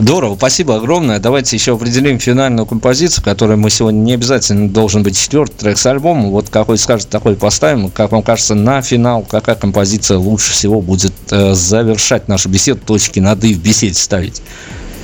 Здорово, 0.00 0.34
спасибо 0.34 0.76
огромное. 0.76 1.18
Давайте 1.18 1.56
еще 1.56 1.74
определим 1.74 2.18
финальную 2.18 2.64
композицию, 2.64 3.22
которая 3.22 3.58
мы 3.58 3.68
сегодня 3.68 3.98
не 3.98 4.14
обязательно 4.14 4.70
должен 4.70 5.02
быть 5.02 5.18
четвертый 5.18 5.58
трек 5.58 5.76
с 5.76 5.84
альбома. 5.84 6.28
Вот 6.28 6.48
какой 6.48 6.78
скажет, 6.78 7.10
такой 7.10 7.36
поставим. 7.36 7.90
Как 7.90 8.10
вам 8.10 8.22
кажется, 8.22 8.54
на 8.54 8.80
финал 8.80 9.26
какая 9.28 9.56
композиция 9.56 10.16
лучше 10.16 10.52
всего 10.52 10.80
будет 10.80 11.12
э, 11.30 11.52
завершать 11.52 12.28
нашу 12.28 12.48
беседу, 12.48 12.80
точки 12.80 13.20
над 13.20 13.44
«и» 13.44 13.52
в 13.52 13.58
беседе 13.58 13.92
ставить? 13.92 14.40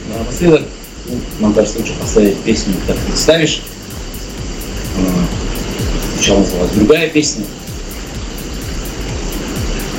Ну, 0.09 0.19
напоследок, 0.19 0.63
нам 1.41 1.53
кажется, 1.53 1.79
лучше 1.79 1.93
поставить 2.01 2.39
песню 2.39 2.75
«Как 2.87 2.97
представишь». 2.97 3.61
Сначала 6.15 6.39
называлась 6.39 6.73
другая 6.73 7.09
песня. 7.11 7.45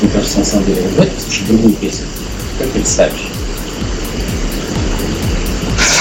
Мне 0.02 0.10
кажется, 0.10 0.40
на 0.40 0.46
самом 0.46 0.66
деле, 0.66 0.82
давайте 0.90 1.14
послушаем 1.14 1.48
другую 1.50 1.74
песню. 1.76 2.06
Как 2.58 2.72
представишь? 2.72 3.37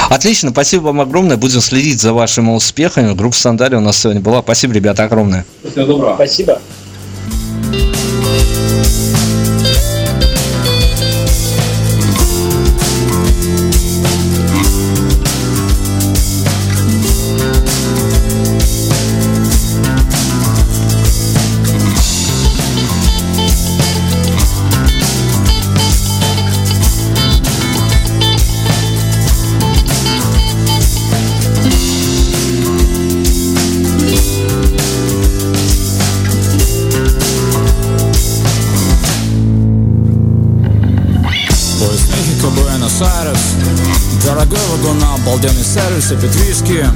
Отлично, 0.09 0.51
спасибо 0.51 0.85
вам 0.85 1.01
огромное. 1.01 1.37
Будем 1.37 1.61
следить 1.61 2.01
за 2.01 2.13
вашими 2.13 2.51
успехами. 2.51 3.15
Группа 3.15 3.37
Сандари 3.37 3.75
у 3.77 3.81
нас 3.81 3.99
сегодня 3.99 4.21
была. 4.21 4.43
Спасибо, 4.43 4.73
ребята, 4.73 5.05
огромное. 5.05 5.45
Всего 5.65 5.87
доброго. 5.87 6.15
Спасибо. 6.15 6.61
Обалденный 45.97 46.03
сервис 46.03 46.13
и 46.13 46.17
петвишки 46.17 46.87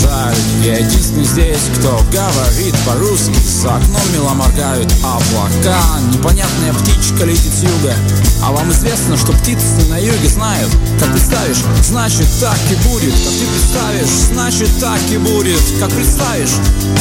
Жаль, 0.00 0.34
я 0.64 0.78
единственный 0.78 1.24
здесь, 1.24 1.58
кто 1.78 2.00
говорит 2.12 2.74
по-русски. 2.86 3.34
За 3.44 3.76
окном 3.76 4.02
мило 4.12 4.30
моргают 4.30 4.92
облака. 5.02 5.78
Непонятная 6.12 6.72
птичка 6.74 7.24
летит 7.24 7.52
с 7.52 7.62
юга. 7.62 7.94
А 8.42 8.52
вам 8.52 8.70
известно, 8.72 9.16
что 9.16 9.32
птицы 9.32 9.86
на 9.88 9.98
юге 9.98 10.28
знают? 10.28 10.70
Как 11.00 11.10
представишь, 11.12 11.62
значит 11.82 12.26
так 12.40 12.58
и 12.70 12.74
будет. 12.88 13.14
Как 13.14 13.32
ты 13.32 13.46
представишь, 13.46 14.28
значит 14.32 14.70
так 14.80 15.00
и 15.10 15.18
будет. 15.18 15.60
Как 15.80 15.90
представишь, 15.90 16.56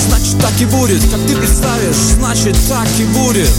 значит 0.08 0.40
так 0.40 0.62
и 0.62 0.66
будет. 0.66 1.02
Как 1.10 1.22
ты 1.28 1.36
представишь, 1.36 1.96
значит 2.18 2.58
так 2.68 2.88
и 2.98 3.04
будет 3.06 3.50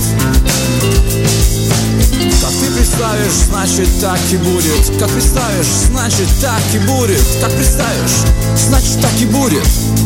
как 2.41 2.53
ты 2.61 2.70
представишь, 2.70 3.32
значит 3.32 3.89
так 4.01 4.18
и 4.32 4.37
будет. 4.37 4.99
Как 4.99 5.11
представишь, 5.11 5.66
значит 5.91 6.28
так 6.41 6.62
и 6.74 6.78
будет. 6.78 7.24
Как 7.41 7.53
представишь, 7.53 8.24
значит 8.57 9.01
так 9.01 9.20
и 9.20 9.26
будет 9.26 10.05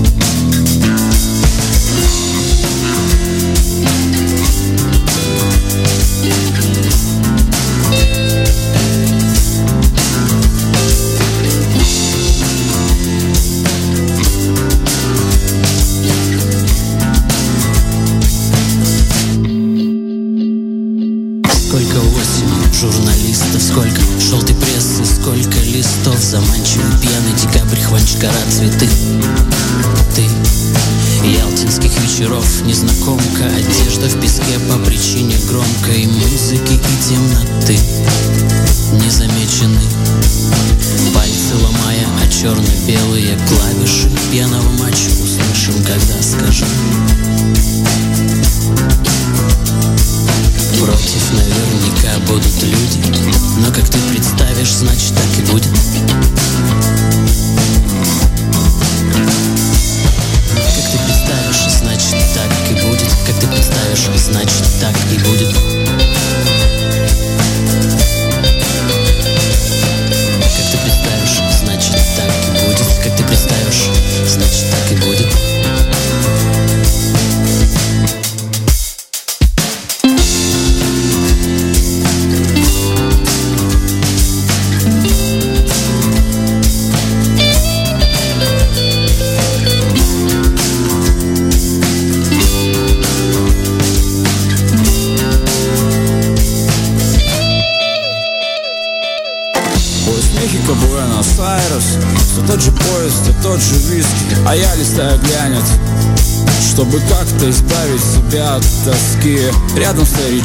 черно-белые 42.40 43.38
клавиши 43.48 44.08
пьяного 44.32 44.70
матча 44.78 45.10
услышим, 45.22 45.74
когда 45.84 46.22
скажу. 46.22 46.64
Против 50.78 51.32
наверняка 51.34 52.18
будут 52.26 52.62
люди 52.62 52.98
Но 53.58 53.70
как 53.70 53.86
ты 53.90 53.98
представишь, 54.10 54.72
значит 54.72 55.14
так 55.14 55.38
и 55.38 55.52
будет. 55.52 55.68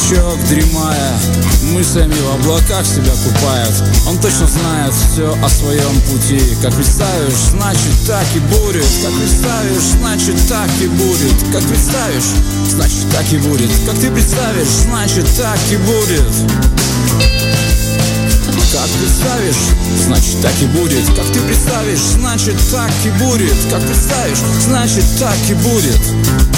Старичок, 0.06 0.40
дремая 0.50 1.20
Мыслями 1.74 2.14
в 2.14 2.36
облаках 2.36 2.86
себя 2.86 3.12
купает 3.24 3.74
Он 4.08 4.18
точно 4.20 4.48
знает 4.48 4.94
все 4.94 5.38
о 5.44 5.50
своем 5.50 6.02
пути. 6.02 6.40
Как 6.62 6.74
представишь, 6.74 7.52
значит 7.52 8.08
так 8.08 8.26
и 8.36 8.40
будет. 8.40 8.86
Как 9.02 9.12
представишь, 9.14 9.98
значит 10.00 10.36
так 10.48 10.70
и 10.82 10.88
будет. 10.88 11.34
Как 11.52 11.64
представишь, 11.64 12.32
значит 12.70 13.10
так 13.12 13.34
и 13.34 13.38
будет. 13.38 13.72
Как 13.86 13.96
ты 14.00 14.12
представишь, 14.12 14.68
значит 14.68 15.26
так 15.38 15.60
и 15.72 15.78
будет. 15.78 16.26
Как 18.72 18.90
представишь, 19.00 19.56
значит 20.06 20.42
так 20.42 20.54
и 20.62 20.66
будет. 20.66 21.06
Как 21.16 21.26
ты 21.34 21.40
представишь, 21.42 22.00
значит 22.00 22.56
так 22.72 22.92
и 23.06 23.10
будет. 23.24 23.58
Как 23.72 23.82
представишь, 23.82 24.40
значит 24.66 25.06
так 25.20 25.38
и 25.50 25.54
будет 25.54 26.55